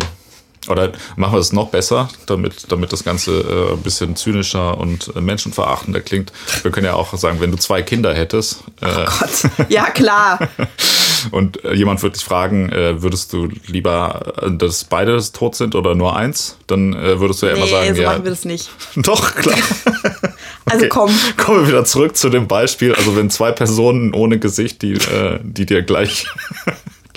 [0.69, 5.15] oder machen wir es noch besser, damit, damit das Ganze äh, ein bisschen zynischer und
[5.17, 6.33] äh, menschenverachtender klingt.
[6.63, 8.65] Wir können ja auch sagen, wenn du zwei Kinder hättest.
[8.81, 10.39] Äh, oh Gott, ja klar.
[11.31, 15.75] und äh, jemand würde dich fragen, äh, würdest du lieber, äh, dass beide tot sind
[15.75, 16.57] oder nur eins?
[16.67, 18.11] Dann äh, würdest du ja nee, immer sagen, so ja.
[18.11, 18.71] machen wir das nicht.
[18.97, 19.57] Doch, klar.
[20.65, 20.89] also okay.
[20.89, 21.11] komm.
[21.37, 22.95] Kommen wir wieder zurück zu dem Beispiel.
[22.95, 26.27] Also wenn zwei Personen ohne Gesicht, die, äh, die dir gleich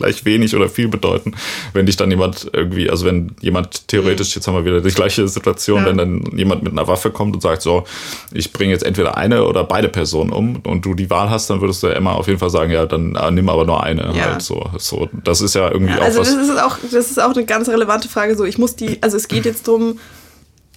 [0.01, 1.33] gleich wenig oder viel bedeuten.
[1.73, 5.27] Wenn dich dann jemand irgendwie, also wenn jemand theoretisch, jetzt haben wir wieder die gleiche
[5.27, 5.85] Situation, ja.
[5.85, 7.85] wenn dann jemand mit einer Waffe kommt und sagt so,
[8.31, 11.61] ich bringe jetzt entweder eine oder beide Personen um und du die Wahl hast, dann
[11.61, 14.13] würdest du ja immer auf jeden Fall sagen, ja, dann äh, nimm aber nur eine
[14.15, 14.31] ja.
[14.31, 14.69] halt so.
[14.77, 15.09] so.
[15.23, 16.25] Das ist ja irgendwie ja, also auch.
[16.25, 18.35] Also das ist auch, das ist auch eine ganz relevante Frage.
[18.35, 19.99] So, ich muss die, also es geht jetzt darum,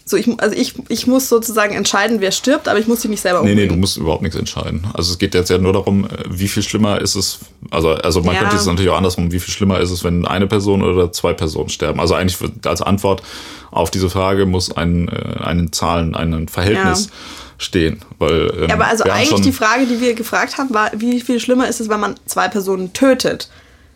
[0.06, 3.22] so, ich, also ich, ich muss sozusagen entscheiden, wer stirbt, aber ich muss sie nicht
[3.22, 3.56] selber umbringen.
[3.56, 4.86] Nee, nee, du musst überhaupt nichts entscheiden.
[4.92, 7.38] Also es geht jetzt ja nur darum, äh, wie viel schlimmer ist es,
[7.70, 8.42] also, also man ja.
[8.42, 11.32] könnte es natürlich auch andersrum, wie viel schlimmer ist es, wenn eine Person oder zwei
[11.32, 12.00] Personen sterben.
[12.00, 12.36] Also eigentlich
[12.66, 13.22] als Antwort
[13.70, 17.12] auf diese Frage muss ein, äh, einen Zahlen, ein Verhältnis ja.
[17.56, 18.00] stehen.
[18.18, 21.40] Weil, ähm, ja, aber also eigentlich die Frage, die wir gefragt haben, war, wie viel
[21.40, 23.48] schlimmer ist es, wenn man zwei Personen tötet?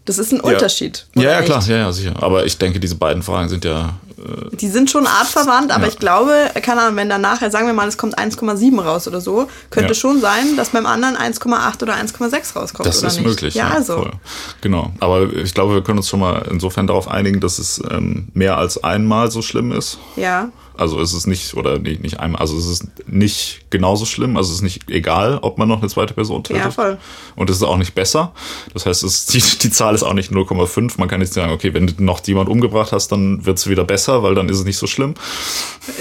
[0.07, 1.07] Das ist ein Unterschied.
[1.17, 2.15] Ja, ja, klar, ja, ja, sicher.
[2.23, 3.99] Aber ich denke, diese beiden Fragen sind ja.
[4.19, 5.89] Äh, die sind schon artverwandt, aber ja.
[5.89, 9.21] ich glaube, keine Ahnung, wenn dann nachher, sagen wir mal, es kommt 1,7 raus oder
[9.21, 9.95] so, könnte ja.
[9.95, 12.87] schon sein, dass beim anderen 1,8 oder 1,6 rauskommt.
[12.87, 13.27] Das ist nicht?
[13.27, 13.55] möglich.
[13.55, 13.97] Ja, ja also.
[13.99, 14.13] Voll.
[14.61, 14.93] Genau.
[15.01, 18.57] Aber ich glaube, wir können uns schon mal insofern darauf einigen, dass es ähm, mehr
[18.57, 19.99] als einmal so schlimm ist.
[20.17, 20.51] Ja.
[20.79, 24.51] Also es ist nicht, oder nicht, nicht einmal, also es ist nicht genauso schlimm, also
[24.51, 26.63] es ist nicht egal, ob man noch eine zweite Person tötet.
[26.63, 26.99] Ja, voll.
[27.37, 28.33] Und es ist auch nicht besser.
[28.73, 30.95] Das heißt, es, die, die Zahl ist auch nicht 0,5.
[30.99, 33.85] Man kann nicht sagen, okay, wenn du noch jemand umgebracht hast, dann wird es wieder
[33.85, 35.15] besser, weil dann ist es nicht so schlimm.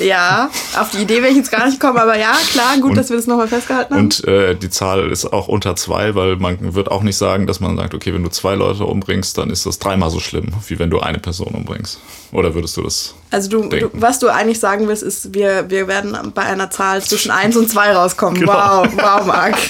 [0.01, 0.49] Ja,
[0.79, 3.09] auf die Idee wäre ich jetzt gar nicht gekommen, aber ja, klar, gut, Und- dass
[3.09, 4.03] wir das nochmal festgehalten haben.
[4.03, 7.59] Und äh, die Zahl ist auch unter zwei, weil man wird auch nicht sagen, dass
[7.59, 10.77] man sagt, okay, wenn du zwei Leute umbringst, dann ist das dreimal so schlimm, wie
[10.77, 11.99] wenn du eine Person umbringst.
[12.31, 13.15] Oder würdest du das?
[13.31, 17.01] Also du, du, was du eigentlich sagen willst, ist, wir, wir werden bei einer Zahl
[17.01, 18.39] zwischen 1 und 2 rauskommen.
[18.39, 18.53] Genau.
[18.53, 19.55] Wow, wow, Marc.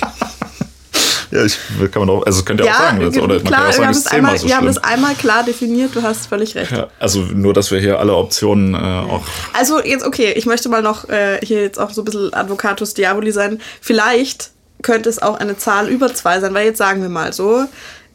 [1.29, 1.57] Ja, ich
[1.91, 3.67] kann man auch, also es könnte ja, auch sagen, ge- oder man klar, kann ja
[3.67, 6.01] auch wir, sagen, haben es das einmal, so wir haben das einmal klar definiert, du
[6.01, 6.71] hast völlig recht.
[6.71, 9.23] Ja, also nur, dass wir hier alle Optionen äh, auch.
[9.51, 12.93] Also jetzt, okay, ich möchte mal noch äh, hier jetzt auch so ein bisschen Advocatus
[12.93, 13.59] Diaboli sein.
[13.81, 14.51] Vielleicht
[14.83, 17.65] könnte es auch eine Zahl über 2 sein, weil jetzt sagen wir mal so,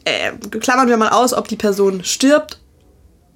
[0.05, 2.57] äh, klammern wir mal aus, ob die Person stirbt.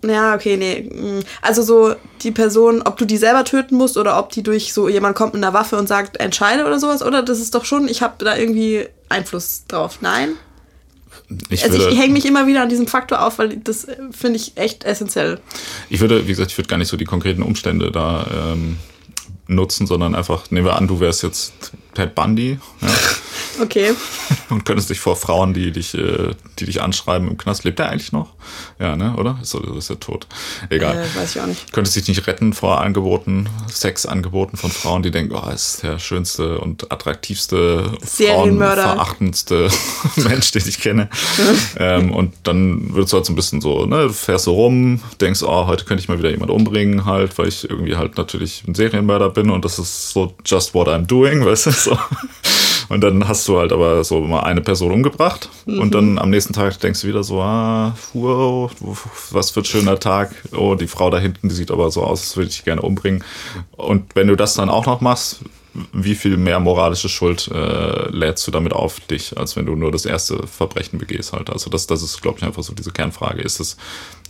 [0.06, 0.82] Ja, okay, nee.
[0.82, 1.24] mm.
[1.41, 4.89] Also so die Person, ob du die selber töten musst oder ob die durch so
[4.89, 7.24] jemand kommt mit einer Waffe und sagt, entscheide oder sowas, oder?
[7.24, 10.00] Das ist doch schon, ich habe da irgendwie Einfluss drauf.
[10.02, 10.36] Nein?
[11.50, 13.98] Ich Also würde, ich hänge mich immer wieder an diesem Faktor auf, weil das äh,
[14.12, 15.39] finde ich echt essentiell.
[15.89, 18.78] ich würde, wie gesagt, ich würde gar nicht so die konkreten Umstände da ähm,
[19.48, 22.88] nutzen, sondern einfach, nehmen wir an, du wärst jetzt Ted Bundy ja,
[23.60, 23.91] Okay.
[24.52, 27.89] und könntest dich vor Frauen, die dich, äh, die dich anschreiben im Knast, lebt er
[27.89, 28.34] eigentlich noch?
[28.80, 29.39] Ja, ne, oder?
[29.41, 30.28] Ist, er- ist er tot?
[30.70, 30.95] Egal.
[30.95, 31.74] Äh, weiß ich auch nicht.
[31.74, 36.60] Könntest dich nicht retten vor Angeboten, Sexangeboten von Frauen, die denken, oh, ist der schönste
[36.60, 39.70] und attraktivste, frauenverachtendste
[40.18, 41.10] Mensch, den ich kenne.
[41.80, 45.41] ähm, und dann würdest du halt so ein bisschen so, ne, fährst so rum, denkst,
[45.43, 48.76] oh, heute könnte ich mal wieder jemand umbringen, halt, weil ich irgendwie halt natürlich ein
[48.76, 51.97] Serienmörder bin und das ist so just what I'm doing, weißt du, so.
[52.89, 56.53] Und dann hast du halt aber so mal eine Person umgebracht und dann am nächsten
[56.53, 58.71] Tag denkst du wieder so, ah, wow,
[59.31, 60.31] was für ein schöner Tag.
[60.55, 63.23] Oh, die Frau da hinten, die sieht aber so aus, als würde ich gerne umbringen.
[63.75, 65.41] Und wenn du das dann auch noch machst,
[65.93, 69.91] wie viel mehr moralische Schuld äh, lädst du damit auf dich, als wenn du nur
[69.91, 71.49] das erste Verbrechen begehst halt.
[71.49, 73.41] Also das, das ist, glaube ich, einfach so diese Kernfrage.
[73.41, 73.78] Ist das,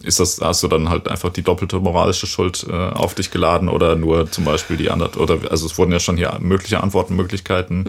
[0.04, 3.70] ist das, hast du dann halt einfach die doppelte moralische Schuld äh, auf dich geladen
[3.70, 7.86] oder nur zum Beispiel die andere, oder also es wurden ja schon hier mögliche Antwortmöglichkeiten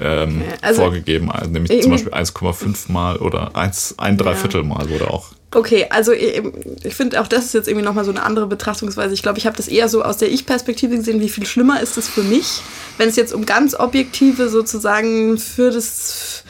[0.00, 5.10] ähm, Also- vorgegeben, also nämlich zum Beispiel 1,5 mal oder 1, ein Dreiviertel mal wurde
[5.10, 5.26] auch.
[5.54, 9.12] Okay, also ich, finde auch das ist jetzt irgendwie nochmal so eine andere Betrachtungsweise.
[9.12, 11.98] Ich glaube, ich habe das eher so aus der Ich-Perspektive gesehen, wie viel schlimmer ist
[11.98, 12.62] es für mich,
[12.96, 16.44] wenn es jetzt um ganz objektive sozusagen für das,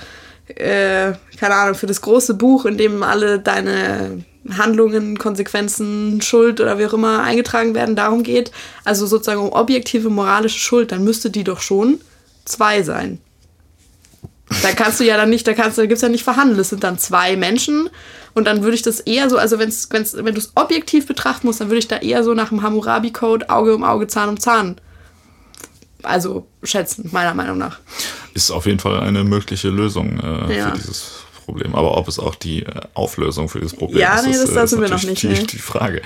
[0.46, 4.24] äh, keine Ahnung, für das große Buch, in dem alle deine
[4.56, 8.52] Handlungen, Konsequenzen, Schuld oder wie auch immer eingetragen werden, darum geht.
[8.84, 12.00] Also sozusagen um objektive moralische Schuld, dann müsste die doch schon
[12.44, 13.18] zwei sein.
[14.62, 16.58] Da kannst du ja dann nicht, da kannst du, da gibt's ja nicht verhandeln.
[16.60, 17.88] Es sind dann zwei Menschen
[18.34, 21.46] und dann würde ich das eher so, also wenn's, wenn's, wenn du es objektiv betrachten
[21.46, 24.38] musst, dann würde ich da eher so nach dem Hammurabi-Code Auge um Auge, Zahn um
[24.40, 24.76] Zahn.
[26.02, 27.78] Also schätzen, meiner Meinung nach.
[28.34, 30.70] Ist auf jeden Fall eine mögliche Lösung äh, Ja.
[30.70, 31.74] für dieses Problem.
[31.74, 34.64] Aber ob es auch die äh, Auflösung für dieses Problem Ja, ist, nee, das- äh,
[34.64, 35.42] ist sind wir noch nicht, die, nee.
[35.44, 36.00] die Frage.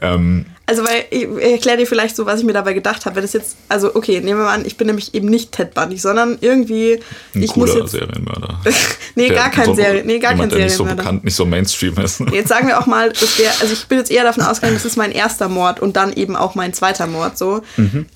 [0.00, 3.16] Ähm, Also, weil ich, erkläre dir vielleicht so, was ich mir dabei gedacht habe.
[3.16, 5.74] Wenn es jetzt, also okay, nehmen wir mal an, ich bin nämlich eben nicht Ted
[5.74, 6.98] Bundy, sondern irgendwie,
[7.34, 7.90] ein ich cooler muss jetzt.
[7.92, 8.60] Serienmörder.
[9.16, 11.02] Nee, gar kein so, Serie- nee, gar jemand, kein der nicht so Serienmörder.
[11.02, 12.18] bekannt, nicht so Mainstream ist.
[12.32, 14.84] Jetzt sagen wir auch mal, das wär, also ich bin jetzt eher davon ausgegangen, das
[14.84, 17.38] ist mein erster Mord und dann eben auch mein zweiter Mord.
[17.38, 17.62] So,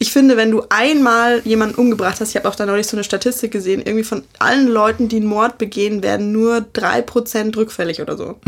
[0.01, 3.05] ich finde, wenn du einmal jemanden umgebracht hast, ich habe auch da neulich so eine
[3.05, 8.17] Statistik gesehen, irgendwie von allen Leuten, die einen Mord begehen, werden nur 3% rückfällig oder
[8.17, 8.39] so.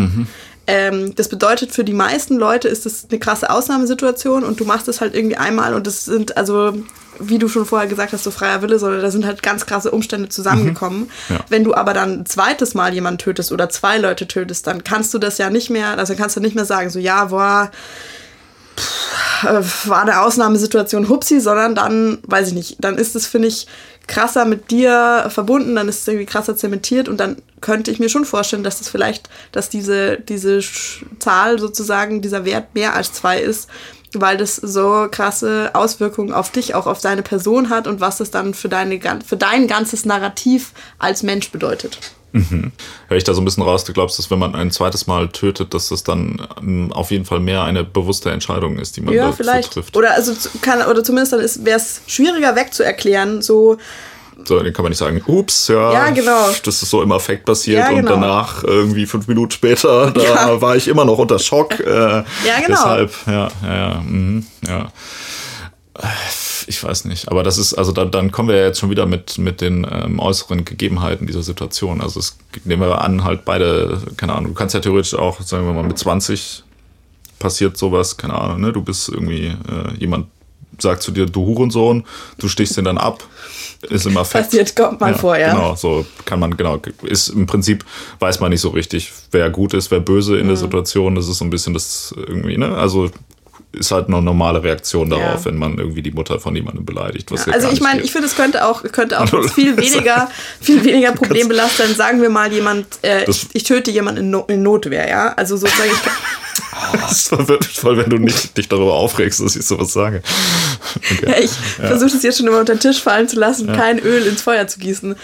[0.66, 4.88] Ähm, das bedeutet, für die meisten Leute ist das eine krasse Ausnahmesituation und du machst
[4.88, 6.74] es halt irgendwie einmal und das sind also,
[7.18, 9.90] wie du schon vorher gesagt hast, so freier Wille, sondern da sind halt ganz krasse
[9.90, 11.10] Umstände zusammengekommen.
[11.28, 11.40] Ja.
[11.48, 15.12] Wenn du aber dann ein zweites Mal jemanden tötest oder zwei Leute tötest, dann kannst
[15.12, 17.70] du das ja nicht mehr, also kannst du nicht mehr sagen, so ja, boah,
[19.42, 23.66] äh, war eine Ausnahmesituation, hupsi, sondern dann, weiß ich nicht, dann ist es, finde ich,
[24.06, 28.08] krasser mit dir verbunden, dann ist es irgendwie krasser zementiert und dann könnte ich mir
[28.08, 30.60] schon vorstellen, dass das vielleicht, dass diese, diese
[31.18, 33.68] Zahl sozusagen, dieser Wert mehr als zwei ist,
[34.14, 38.30] weil das so krasse Auswirkungen auf dich, auch auf deine Person hat und was das
[38.30, 41.98] dann für, deine, für dein ganzes Narrativ als Mensch bedeutet.
[42.32, 45.28] Höre ich da so ein bisschen raus, du glaubst, dass wenn man ein zweites Mal
[45.28, 49.14] tötet, dass das dann ähm, auf jeden Fall mehr eine bewusste Entscheidung ist, die man
[49.14, 49.72] Ja, vielleicht.
[49.72, 49.96] trifft.
[49.96, 53.78] Oder also kann, oder zumindest dann wäre es schwieriger wegzuerklären, so
[54.44, 56.48] So, dann kann man nicht sagen, ups, ja, Ja, genau.
[56.64, 58.12] das ist so im Affekt passiert Ja, und genau.
[58.12, 60.60] danach irgendwie fünf Minuten später, da Ja.
[60.60, 61.78] war ich immer noch unter Schock.
[61.80, 62.24] Äh, Ja,
[62.64, 62.68] genau.
[62.68, 64.88] Deshalb, ja, ja, ja, mhm, ja.
[66.66, 69.06] Ich weiß nicht, aber das ist, also dann, dann kommen wir ja jetzt schon wieder
[69.06, 72.00] mit, mit den ähm, äußeren Gegebenheiten dieser Situation.
[72.00, 75.66] Also es nehmen wir an, halt beide, keine Ahnung, du kannst ja theoretisch auch, sagen
[75.66, 76.62] wir mal, mit 20
[77.38, 78.72] passiert sowas, keine Ahnung, ne?
[78.72, 80.26] Du bist irgendwie äh, jemand
[80.78, 82.04] sagt zu dir, du Hurensohn,
[82.38, 83.22] du stichst ihn dann ab,
[83.82, 84.44] ist im Affekt.
[84.44, 85.52] Passiert, kommt mal vor, ja.
[85.52, 87.84] Genau, so kann man, genau, ist im Prinzip,
[88.18, 90.60] weiß man nicht so richtig, wer gut ist, wer böse in der Mhm.
[90.60, 93.10] Situation, das ist so ein bisschen das irgendwie, ne, also
[93.72, 95.44] ist halt eine normale Reaktion darauf, Ja.
[95.46, 97.30] wenn man irgendwie die Mutter von jemandem beleidigt.
[97.30, 100.28] Ja Also ich meine, ich finde, es könnte auch, könnte auch viel weniger,
[100.60, 101.96] viel weniger problembelastend.
[101.96, 105.32] Sagen wir mal jemand, äh, ich, ich töte jemanden in, no in Notwehr, ja.
[105.34, 106.59] Also sozusagen, ich,
[106.92, 110.22] Das verwirrt mich voll, wenn du nicht dich darüber aufregst, dass ich sowas sage.
[110.96, 111.30] Okay.
[111.30, 114.26] ja, ich versuche das jetzt schon immer unter den Tisch fallen zu lassen, kein Öl
[114.26, 115.14] ins Feuer zu gießen.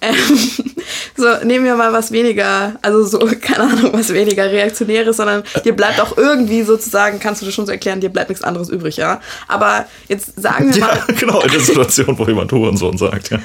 [0.00, 0.14] Ähm,
[1.16, 5.74] so, nehmen wir mal was weniger, also so, keine Ahnung, was weniger Reaktionäres, sondern dir
[5.74, 8.96] bleibt auch irgendwie sozusagen, kannst du das schon so erklären, dir bleibt nichts anderes übrig,
[8.96, 9.20] ja.
[9.48, 13.38] Aber jetzt sagen wir mal, Ja, genau, in der Situation, wo jemand Hurensohn sagt, ja.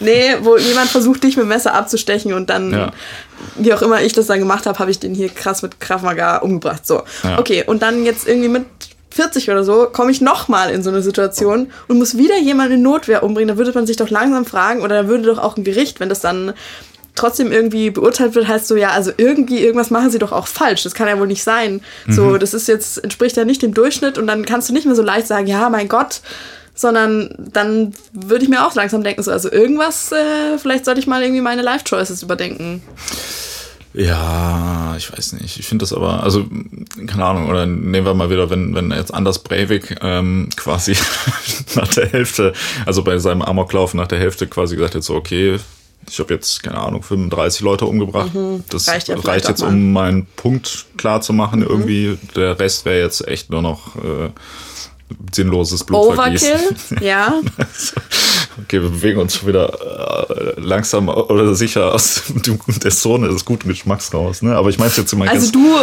[0.00, 2.92] Nee, wo jemand versucht, dich mit dem Messer abzustechen und dann, Ja.
[3.56, 6.02] Wie auch immer ich das dann gemacht habe, habe ich den hier krass mit Krav
[6.02, 6.86] Maga umgebracht.
[6.86, 7.38] So, Ja.
[7.38, 8.64] okay, und dann jetzt irgendwie mit
[9.10, 12.82] 40 oder so komme ich nochmal in so eine Situation und muss wieder jemanden in
[12.82, 13.48] Notwehr umbringen.
[13.48, 16.08] Da würde man sich doch langsam fragen, oder da würde doch auch ein Gericht, wenn
[16.08, 16.54] das dann
[17.14, 20.82] trotzdem irgendwie beurteilt wird, heißt so, ja, also irgendwie, irgendwas machen sie doch auch falsch.
[20.82, 21.82] Das kann ja wohl nicht sein.
[22.06, 22.12] Mhm.
[22.12, 24.94] So, das ist jetzt, entspricht ja nicht dem Durchschnitt und dann kannst du nicht mehr
[24.94, 26.22] so leicht sagen, ja, mein Gott,
[26.74, 31.06] sondern dann würde ich mir auch langsam denken, so, also irgendwas, äh, vielleicht sollte ich
[31.06, 32.82] mal irgendwie meine Life-Choices überdenken.
[33.94, 35.58] Ja, ich weiß nicht.
[35.58, 36.46] Ich finde das aber, also,
[37.06, 40.96] keine Ahnung, oder nehmen wir mal wieder, wenn, wenn jetzt Anders Breivik ähm, quasi
[41.74, 42.54] nach der Hälfte,
[42.86, 45.58] also bei seinem Amoklauf nach der Hälfte quasi gesagt hat, so, okay,
[46.08, 48.30] ich habe jetzt, keine Ahnung, 35 Leute umgebracht.
[48.70, 51.62] Das Reicht reicht, ja vielleicht jetzt, um meinen Punkt klar zu machen.
[51.62, 54.30] Irgendwie, der Rest wäre jetzt echt nur noch äh,
[55.32, 56.50] sinnloses Blutvergießen.
[56.50, 57.40] Overkill, ja.
[58.62, 59.68] Okay, wir bewegen uns schon wieder
[60.28, 64.42] äh, langsam oder sicher aus dem, der Zone des guten Geschmacks raus.
[64.42, 64.54] Ne?
[64.54, 65.80] Aber ich meine jetzt immer Also du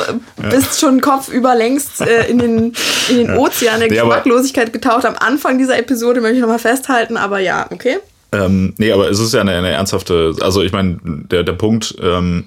[0.50, 2.74] bist schon kopfüber längst äh, in den,
[3.10, 5.06] in den Ozean der Nee, Geschmacklosigkeit getaucht.
[5.06, 7.98] Am Anfang dieser Episode möchte ich nochmal festhalten, aber ja, okay.
[8.32, 11.96] Ähm, nee, aber es ist ja eine, eine ernsthafte, also ich meine, der, der Punkt,
[12.02, 12.46] ähm,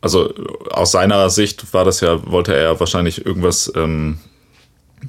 [0.00, 0.32] also
[0.70, 4.18] aus seiner Sicht war das ja, wollte er wahrscheinlich irgendwas ähm,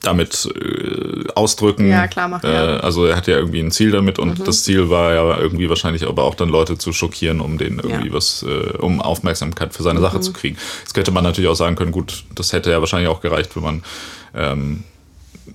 [0.02, 1.90] damit äh, ausdrücken.
[1.90, 4.90] Ja, klar machen, Äh, also er hat ja irgendwie ein Ziel damit und das Ziel
[4.90, 8.14] war ja irgendwie wahrscheinlich aber auch dann Leute zu schockieren, um denen irgendwie Ja.
[8.14, 10.58] was, äh, um Aufmerksamkeit für seine Sache zu kriegen.
[10.82, 13.64] Jetzt könnte man natürlich auch sagen können, gut, das hätte ja wahrscheinlich auch gereicht, wenn
[13.64, 13.84] man
[14.36, 14.84] ähm,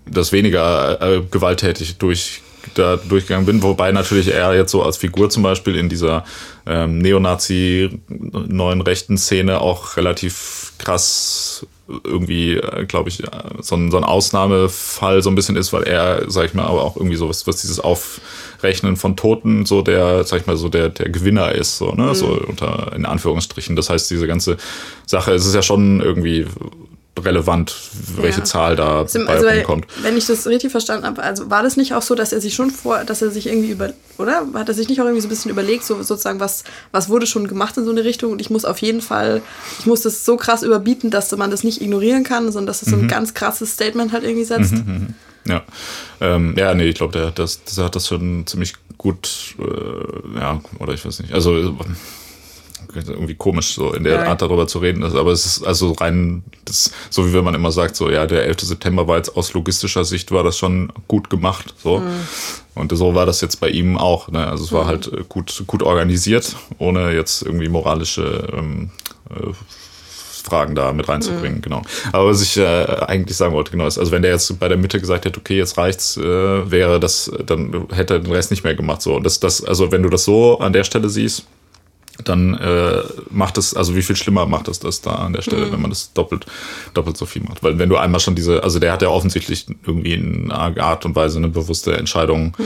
[0.06, 2.40] das weniger äh, gewalttätig durch
[2.72, 6.24] da durchgegangen bin, wobei natürlich er jetzt so als Figur zum Beispiel in dieser
[6.66, 13.28] ähm, Neonazi neuen rechten Szene auch relativ krass irgendwie, äh, glaube ich, äh,
[13.60, 16.82] so ein, so ein Ausnahmefall so ein bisschen ist, weil er, sag ich mal, aber
[16.82, 20.68] auch irgendwie so was, was dieses Aufrechnen von Toten so der, sag ich mal, so
[20.68, 23.76] der, der Gewinner ist, so, ne, so unter, in Anführungsstrichen.
[23.76, 24.56] Das heißt, diese ganze
[25.06, 26.46] Sache, es ist ja schon irgendwie
[27.22, 27.74] relevant,
[28.16, 28.44] welche Ja.
[28.44, 29.86] Zahl da Also, rumkommt.
[30.02, 32.54] wenn ich das richtig verstanden habe, also war das nicht auch so, dass er sich
[32.54, 34.46] schon vor, dass er sich irgendwie über, oder?
[34.54, 37.26] Hat er sich nicht auch irgendwie so ein bisschen überlegt, so sozusagen, was, was wurde
[37.26, 39.42] schon gemacht in so eine Richtung und ich muss auf jeden Fall,
[39.78, 42.88] ich muss das so krass überbieten, dass man das nicht ignorieren kann, sondern dass es
[42.88, 42.90] Mhm.
[42.92, 44.74] so ein ganz krasses Statement halt irgendwie setzt.
[45.46, 45.62] Ja,
[46.20, 50.60] ähm, ja, nee, ich glaube, der, das, das hat das schon ziemlich gut, äh, ja,
[50.78, 51.76] oder ich weiß nicht, also
[52.94, 54.26] irgendwie komisch, so in der Ja.
[54.26, 57.54] Art darüber zu reden, ist, aber es ist also rein, das, so wie wenn man
[57.54, 58.60] immer sagt, so, ja, der 11.
[58.60, 62.02] September war jetzt aus logistischer Sicht war das schon gut gemacht, so.
[62.74, 64.46] Und so war das jetzt bei ihm auch, ne?
[64.46, 68.90] also es war halt äh, gut, gut organisiert, ohne jetzt irgendwie moralische, ähm,
[69.30, 69.52] äh,
[70.44, 71.82] Fragen da mit reinzubringen, genau.
[72.12, 74.76] Aber was ich äh, eigentlich sagen wollte, genau, ist, also wenn der jetzt bei der
[74.76, 78.62] Mitte gesagt hätte, okay, jetzt reicht's, äh, wäre das, dann hätte er den Rest nicht
[78.62, 79.00] mehr gemacht.
[79.00, 79.14] So.
[79.14, 81.46] Und das, das, also wenn du das so an der Stelle siehst,
[82.22, 85.72] dann äh, macht es, also wie viel schlimmer macht es das da an der Stelle,
[85.72, 86.46] wenn man das doppelt,
[86.94, 87.62] doppelt so viel macht.
[87.62, 91.04] Weil wenn du einmal schon diese, also der hat ja offensichtlich irgendwie in einer Art
[91.04, 92.56] und Weise eine bewusste Entscheidung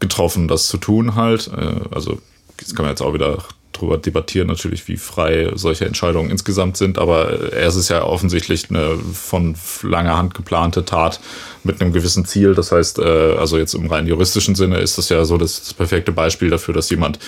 [0.00, 1.50] getroffen, das zu tun halt.
[1.56, 2.18] Äh, also
[2.58, 3.38] das kann man jetzt auch wieder
[3.72, 8.70] drüber debattieren, natürlich, wie frei solche Entscheidungen insgesamt sind, aber äh, es ist ja offensichtlich
[8.70, 11.20] eine von langer Hand geplante Tat
[11.66, 12.54] mit einem gewissen Ziel.
[12.54, 15.74] Das heißt, äh, also jetzt im rein juristischen Sinne ist das ja so das, das
[15.74, 17.18] perfekte Beispiel dafür, dass jemand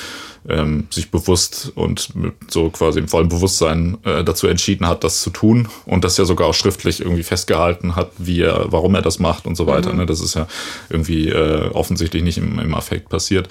[0.49, 5.21] ähm, sich bewusst und mit so quasi im vollen Bewusstsein äh, dazu entschieden hat, das
[5.21, 9.03] zu tun und das ja sogar auch schriftlich irgendwie festgehalten hat, wie er, warum er
[9.03, 9.93] das macht und so weiter.
[9.93, 10.07] Ne?
[10.07, 10.47] Das ist ja
[10.89, 13.49] irgendwie äh, offensichtlich nicht im, im Affekt passiert.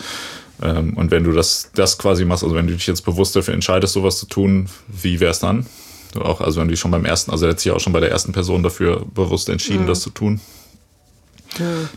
[0.61, 3.53] Ähm, und wenn du das, das quasi machst, also wenn du dich jetzt bewusst dafür
[3.53, 5.65] entscheidest, sowas zu tun, wie wär's dann?
[6.13, 7.93] Du Auch, also wenn du dich schon beim ersten, also er hat sich auch schon
[7.93, 10.39] bei der ersten Person dafür bewusst entschieden, das zu tun.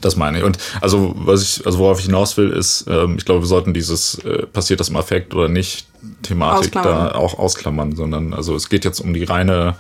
[0.01, 0.45] Das meine ich.
[0.45, 3.75] Und also, was ich, also worauf ich hinaus will, ist, ähm, ich glaube, wir sollten
[3.75, 5.87] dieses äh, passiert das im Affekt oder nicht
[6.23, 7.07] Thematik Ausklammern.
[7.11, 9.77] da auch ausklammern, sondern also es geht jetzt um die reine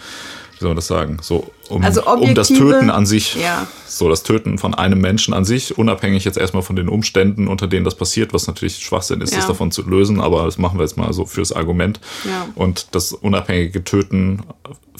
[0.61, 1.17] wie soll man das sagen?
[1.23, 3.67] So, um, Also um das Töten an sich, Ja.
[3.87, 7.67] so das Töten von einem Menschen an sich, unabhängig jetzt erstmal von den Umständen, unter
[7.67, 9.39] denen das passiert, was natürlich Schwachsinn ist, Ja.
[9.39, 11.99] das davon zu lösen, aber das machen wir jetzt mal so fürs Argument.
[12.27, 12.47] Ja.
[12.57, 14.43] Und das unabhängige Töten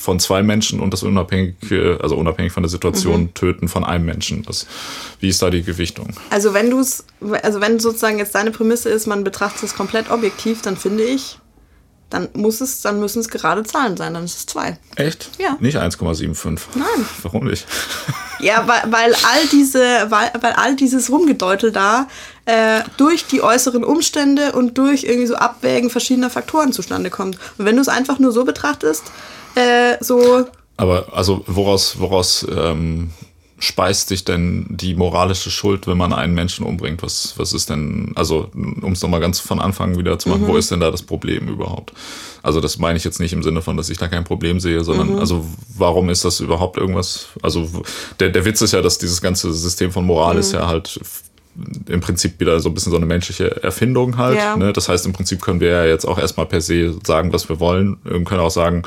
[0.01, 3.35] von zwei Menschen und das unabhängige, also unabhängig von der Situation, Mhm.
[3.35, 4.43] Töten von einem Menschen.
[4.43, 4.67] Das,
[5.21, 6.15] wie ist da die Gewichtung?
[6.31, 7.05] Also wenn du es,
[7.43, 11.39] also wenn sozusagen jetzt deine Prämisse ist, man betrachtet es komplett objektiv, dann finde ich,
[12.09, 14.79] dann muss es, dann müssen es gerade Zahlen sein, dann ist es zwei.
[14.97, 15.31] Echt?
[15.39, 15.57] Ja.
[15.61, 16.59] Nicht 1,75.
[16.75, 16.87] Nein.
[17.23, 17.67] Warum nicht?
[18.43, 22.09] Ja, weil, weil all diese, weil, weil all dieses Rumgedeutel da
[22.47, 27.37] äh, durch die äußeren Umstände und durch irgendwie so Abwägen verschiedener Faktoren zustande kommt.
[27.59, 29.03] Und wenn du es einfach nur so betrachtest,
[29.55, 30.47] äh, so
[30.77, 33.11] Aber also woraus, woraus ähm,
[33.61, 37.03] speist sich denn die moralische Schuld, wenn man einen Menschen umbringt?
[37.03, 40.57] Was, was ist denn, also um es nochmal ganz von Anfang wieder zu machen, wo
[40.57, 41.93] ist denn da das Problem überhaupt?
[42.43, 44.83] Also das meine ich jetzt nicht im Sinne von, dass ich da kein Problem sehe,
[44.83, 45.45] sondern also
[45.77, 47.29] warum ist das überhaupt irgendwas?
[47.43, 47.69] Also
[48.19, 50.99] der, der Witz ist ja, dass dieses ganze System von Moral ist ja halt
[51.89, 54.39] im Prinzip wieder so ein bisschen so eine menschliche Erfindung halt.
[54.39, 54.57] Ja.
[54.57, 54.73] Ne?
[54.73, 57.61] Das heißt, im Prinzip können wir ja jetzt auch erstmal per se sagen, was wir
[57.61, 57.99] wollen.
[58.05, 58.85] Wir können auch sagen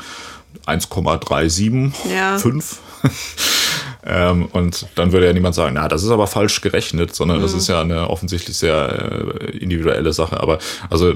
[0.66, 2.38] 1,37, Ja.
[2.38, 2.78] 5.
[4.06, 7.52] ähm, und dann würde ja niemand sagen, na, das ist aber falsch gerechnet, sondern das
[7.52, 10.40] ist ja eine offensichtlich sehr äh, individuelle Sache.
[10.40, 10.58] Aber
[10.90, 11.14] also,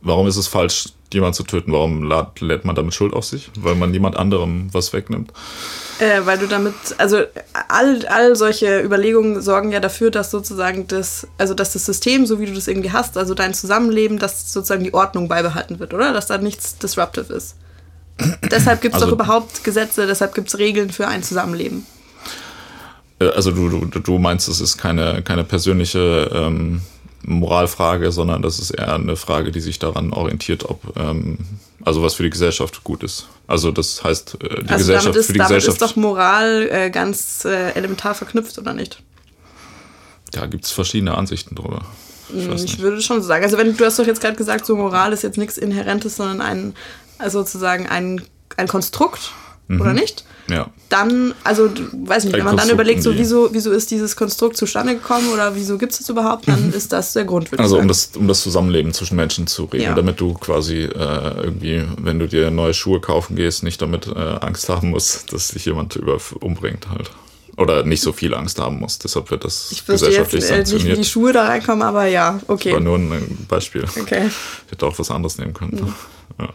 [0.00, 1.72] warum ist es falsch, jemanden zu töten?
[1.72, 3.50] Warum lad, lädt man damit Schuld auf sich?
[3.58, 5.32] Weil man niemand anderem was wegnimmt?
[5.98, 7.22] Äh, weil du damit, also
[7.68, 12.38] all, all solche Überlegungen sorgen ja dafür, dass sozusagen das, also dass das System, so
[12.38, 16.12] wie du das irgendwie hast, also dein Zusammenleben, dass sozusagen die Ordnung beibehalten wird, oder?
[16.12, 17.56] Dass da nichts disruptive ist.
[18.50, 21.86] Deshalb gibt es Also- doch überhaupt Gesetze, deshalb gibt es Regeln für ein Zusammenleben.
[23.18, 26.82] Äh, Also du, du, du meinst, es ist keine, keine persönliche ähm,
[27.22, 31.38] Moralfrage, sondern das ist eher eine Frage, die sich daran orientiert, ob ähm,
[31.84, 33.26] also was für die Gesellschaft gut ist.
[33.46, 35.82] Also das heißt, äh, die Also Gesellschaft damit ist, für die damit Gesellschaft.
[35.82, 39.02] ist doch Moral äh, ganz äh, elementar verknüpft, oder nicht?
[40.32, 41.80] da gibt es verschiedene Ansichten drüber.
[42.36, 43.44] Ich weiß Ich würde schon so sagen.
[43.44, 46.40] Also wenn du hast doch jetzt gerade gesagt, so Moral ist jetzt nichts Inhärentes, sondern
[46.42, 46.74] ein,
[47.18, 48.22] also sozusagen ein,
[48.56, 49.32] ein Konstrukt,
[49.68, 50.24] oder nicht?
[50.48, 50.70] Ja.
[50.90, 54.94] Dann, also weiß nicht, wenn man dann überlegt, so wieso, wieso ist dieses Konstrukt zustande
[54.94, 57.88] gekommen oder wieso gibt es das überhaupt, dann ist das der Grund, würde Also um
[57.88, 59.94] das, um das Zusammenleben zwischen Menschen zu regeln, Ja.
[59.94, 60.88] damit du quasi äh,
[61.42, 65.48] irgendwie, wenn du dir neue Schuhe kaufen gehst, nicht damit äh, Angst haben musst, dass
[65.48, 67.10] dich jemand über umbringt halt.
[67.56, 69.02] Oder nicht so viel Angst haben musst.
[69.02, 70.98] Deshalb wird das ich wüsste jetzt gesellschaftlich äh, nicht, wie sanktioniert.
[70.98, 72.78] die Schuhe da reinkommen, aber ja, war okay.
[72.78, 73.84] nur ein Beispiel.
[73.98, 74.28] Okay.
[74.66, 75.92] Ich hätte auch was anderes nehmen können.
[76.38, 76.48] Ja.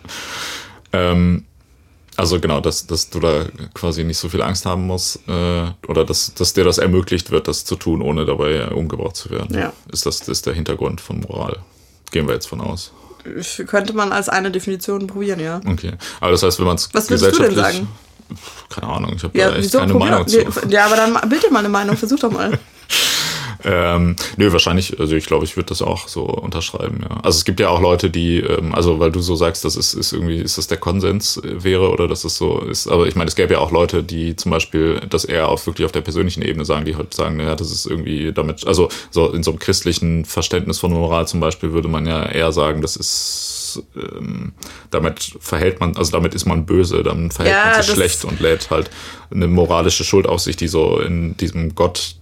[0.93, 1.45] Ähm,
[2.17, 6.05] also genau, dass, dass du da quasi nicht so viel Angst haben musst äh, oder
[6.05, 9.57] dass, dass dir das ermöglicht wird, das zu tun, ohne dabei umgebracht zu werden.
[9.57, 9.73] Ja.
[9.91, 11.59] Ist das, ist der Hintergrund von Moral.
[12.11, 12.91] Gehen wir jetzt von aus.
[13.67, 15.61] Könnte man als eine Definition probieren, ja.
[15.65, 15.93] Okay.
[16.19, 17.88] Aber das heißt, wenn man es Was würdest du denn sagen?
[18.69, 19.79] Keine Ahnung, ich habe Ja, da echt wieso?
[19.79, 20.61] keine Probier Meinung doch.
[20.61, 20.67] zu.
[20.69, 22.57] Ja, aber dann bild dir mal eine Meinung, versuch doch mal.
[23.64, 27.18] Ähm, nö, wahrscheinlich, also ich glaube, ich würde das auch so unterschreiben, ja.
[27.24, 29.93] Also es gibt ja auch Leute, die, ähm, also weil du so sagst, das ist,
[29.93, 33.16] ist irgendwie, ist das der Konsens äh, wäre oder dass es so ist, aber ich
[33.16, 36.01] meine, es gäbe ja auch Leute, die zum Beispiel das eher auf wirklich auf der
[36.01, 39.51] persönlichen Ebene sagen, die halt sagen, naja, das ist irgendwie damit, also so in so
[39.51, 44.53] einem christlichen Verständnis von Moral zum Beispiel würde man ja eher sagen, das ist ähm,
[44.89, 48.39] damit verhält man, also damit ist man böse, dann verhält Ja, man sich schlecht und
[48.39, 48.89] lädt halt
[49.32, 52.16] eine moralische Schuld auf sich, die so in diesem Gott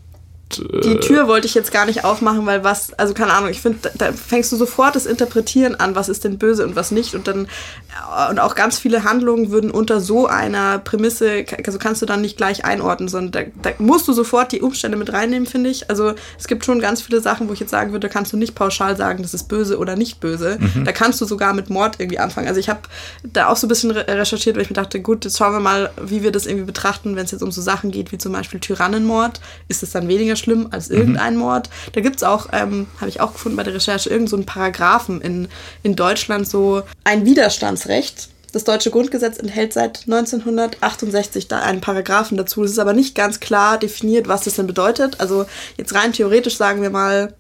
[0.58, 3.92] Die Tür wollte ich jetzt gar nicht aufmachen, weil was, also keine Ahnung, ich finde,
[3.96, 7.14] da, fängst du sofort das Interpretieren an, was ist denn böse und was nicht.
[7.14, 12.02] Und dann, äh, und auch ganz viele Handlungen würden unter so einer Prämisse, also kannst
[12.02, 15.48] du dann nicht gleich einordnen, sondern da, da musst du sofort die Umstände mit reinnehmen,
[15.48, 15.90] finde ich.
[15.90, 18.38] Also es gibt schon ganz viele Sachen, wo ich jetzt sagen würde, da kannst du
[18.38, 20.58] nicht pauschal sagen, das ist böse oder nicht böse.
[20.84, 22.48] Da kannst du sogar mit Mord irgendwie anfangen.
[22.48, 22.80] Also ich habe
[23.24, 25.60] da auch so ein bisschen re recherchiert, weil ich mir dachte, gut, jetzt schauen wir
[25.60, 28.32] mal, wie wir das irgendwie betrachten, wenn es jetzt um so Sachen geht, wie zum
[28.32, 29.40] Beispiel Tyrannenmord.
[29.68, 31.70] Ist es dann weniger schlimm als irgendein Mord?
[31.94, 34.46] Da gibt es auch, ähm, habe ich auch gefunden bei der Recherche, irgend so einen
[34.46, 35.48] Paragraphen in,
[35.84, 38.30] in Deutschland, so ein Widerstandsrecht.
[38.52, 42.64] Das deutsche Grundgesetz enthält seit 1968 da einen Paragraphen dazu.
[42.64, 45.20] Es ist aber nicht ganz klar definiert, was das denn bedeutet.
[45.20, 45.46] Also
[45.78, 47.36] jetzt rein theoretisch sagen wir mal,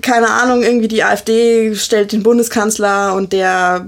[0.00, 3.86] keine Ahnung, irgendwie die AfD stellt den Bundeskanzler und der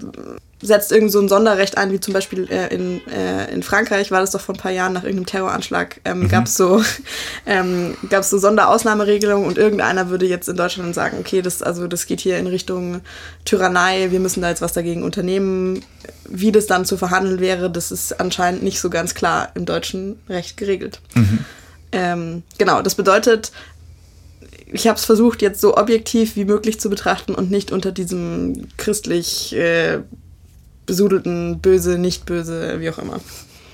[0.61, 4.21] setzt irgend so ein Sonderrecht ein, wie zum Beispiel äh, in, äh, in Frankreich war
[4.21, 6.29] das doch vor ein paar Jahren nach irgendeinem Terroranschlag, ähm, Mhm.
[6.29, 6.83] gab es so,
[7.47, 12.07] ähm, gab's so Sonderausnahmeregelungen und irgendeiner würde jetzt in Deutschland sagen, okay, das, also das
[12.07, 13.01] geht hier in Richtung
[13.45, 15.85] Tyrannei, wir müssen da jetzt was dagegen unternehmen.
[16.29, 20.21] Wie das dann zu verhandeln wäre, das ist anscheinend nicht so ganz klar im deutschen
[20.29, 21.01] Recht geregelt.
[21.93, 23.53] Ähm, genau, das bedeutet,
[24.71, 28.69] ich habe es versucht, jetzt so objektiv wie möglich zu betrachten und nicht unter diesem
[28.77, 30.01] christlich äh,
[30.89, 33.21] besudelten Böse, nicht böse, wie auch immer.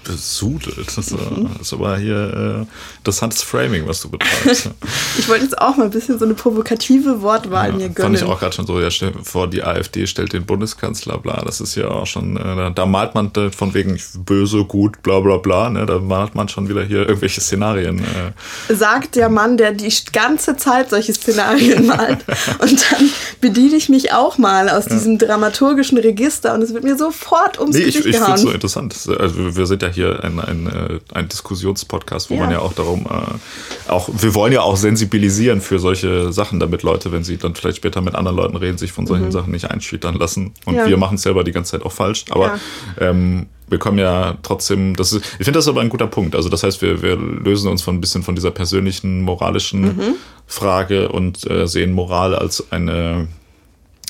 [0.05, 0.97] Besudelt.
[0.97, 1.17] Das äh,
[1.61, 4.71] ist aber hier äh, interessantes Framing, was du betreibst.
[5.19, 8.17] ich wollte jetzt auch mal ein bisschen so eine provokative Wortwahl ja, mir gönnen.
[8.17, 11.43] Fand ich auch gerade schon so, ja, stell vor, die AfD stellt den Bundeskanzler, bla,
[11.45, 15.39] das ist ja auch schon, äh, da malt man von wegen böse, gut, bla bla
[15.39, 18.01] bla, ne, da malt man schon wieder hier irgendwelche Szenarien.
[18.01, 18.75] Äh.
[18.75, 22.25] Sagt der Mann, der die ganze Zeit solche Szenarien malt.
[22.61, 24.93] und dann bediene ich mich auch mal aus ja.
[24.93, 28.35] diesem dramaturgischen Register und es wird mir sofort ums nee, Gesicht ich, ich gehauen.
[28.35, 29.21] Ich finde es so interessant.
[29.21, 32.40] Also wir sind ja hier ein, ein, äh, ein Diskussionspodcast, wo ja.
[32.40, 36.82] man ja auch darum, äh, auch, wir wollen ja auch sensibilisieren für solche Sachen, damit
[36.82, 39.32] Leute, wenn sie dann vielleicht später mit anderen Leuten reden, sich von solchen mhm.
[39.32, 40.53] Sachen nicht einschüchtern lassen.
[40.64, 40.86] Und ja.
[40.86, 42.24] wir machen es selber die ganze Zeit auch falsch.
[42.30, 42.59] Aber
[43.01, 46.36] ähm, wir kommen ja trotzdem, das ist, ich finde das aber ein guter Punkt.
[46.36, 50.14] Also das heißt, wir, wir lösen uns von ein bisschen von dieser persönlichen, moralischen mhm.
[50.47, 53.28] Frage und äh, sehen Moral als eine,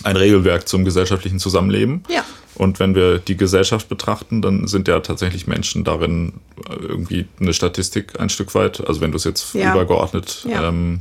[0.03, 2.03] ein Regelwerk zum gesellschaftlichen Zusammenleben.
[2.09, 2.25] Ja.
[2.57, 6.35] Und wenn wir die Gesellschaft betrachten, dann sind ja tatsächlich Menschen darin
[6.69, 8.87] irgendwie eine Statistik ein Stück weit.
[8.87, 9.73] Also wenn du es jetzt ja.
[9.73, 10.69] übergeordnet ja.
[10.69, 11.01] Ähm,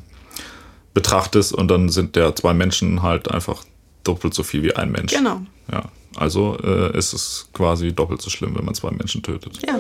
[0.93, 3.63] betrachtest und dann sind ja zwei Menschen halt einfach
[4.03, 5.13] doppelt so viel wie ein Mensch.
[5.13, 5.41] Genau.
[5.71, 5.83] Ja.
[6.15, 9.59] Also äh, ist es quasi doppelt so schlimm, wenn man zwei Menschen tötet.
[9.65, 9.79] Ja.